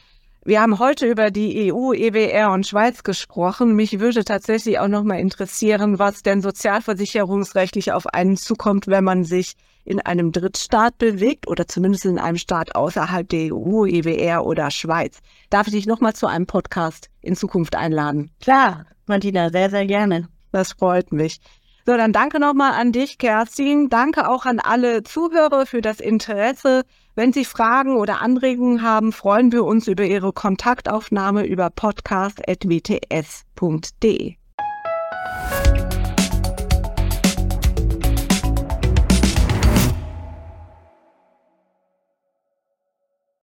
Wir 0.44 0.60
haben 0.60 0.78
heute 0.78 1.06
über 1.06 1.30
die 1.30 1.72
EU, 1.72 1.92
EWR 1.92 2.52
und 2.52 2.66
Schweiz 2.66 3.02
gesprochen. 3.02 3.74
Mich 3.74 3.98
würde 3.98 4.24
tatsächlich 4.24 4.78
auch 4.78 4.88
noch 4.88 5.02
mal 5.02 5.18
interessieren, 5.18 5.98
was 5.98 6.22
denn 6.22 6.42
sozialversicherungsrechtlich 6.42 7.92
auf 7.92 8.06
einen 8.06 8.36
zukommt, 8.36 8.86
wenn 8.86 9.04
man 9.04 9.24
sich 9.24 9.54
in 9.84 10.00
einem 10.00 10.32
Drittstaat 10.32 10.98
bewegt 10.98 11.48
oder 11.48 11.66
zumindest 11.66 12.04
in 12.04 12.18
einem 12.18 12.36
Staat 12.36 12.76
außerhalb 12.76 13.28
der 13.28 13.54
EU, 13.54 13.86
EWR 13.86 14.46
oder 14.46 14.70
Schweiz. 14.70 15.18
Darf 15.50 15.66
ich 15.66 15.72
dich 15.72 15.86
noch 15.86 16.00
mal 16.00 16.14
zu 16.14 16.26
einem 16.26 16.46
Podcast 16.46 17.08
in 17.22 17.34
Zukunft 17.34 17.74
einladen? 17.74 18.30
Klar, 18.40 18.86
Martina, 19.06 19.50
sehr, 19.50 19.70
sehr 19.70 19.86
gerne. 19.86 20.28
Das 20.52 20.72
freut 20.72 21.10
mich. 21.10 21.40
So, 21.86 21.96
dann 21.96 22.12
danke 22.14 22.40
nochmal 22.40 22.72
an 22.72 22.92
dich, 22.92 23.18
Kerstin. 23.18 23.90
Danke 23.90 24.26
auch 24.28 24.46
an 24.46 24.58
alle 24.58 25.02
Zuhörer 25.02 25.66
für 25.66 25.82
das 25.82 26.00
Interesse. 26.00 26.84
Wenn 27.14 27.34
Sie 27.34 27.44
Fragen 27.44 27.96
oder 27.96 28.22
Anregungen 28.22 28.80
haben, 28.82 29.12
freuen 29.12 29.52
wir 29.52 29.64
uns 29.64 29.86
über 29.86 30.04
Ihre 30.04 30.32
Kontaktaufnahme 30.32 31.46
über 31.46 31.68
podcast.wts.de. 31.68 34.36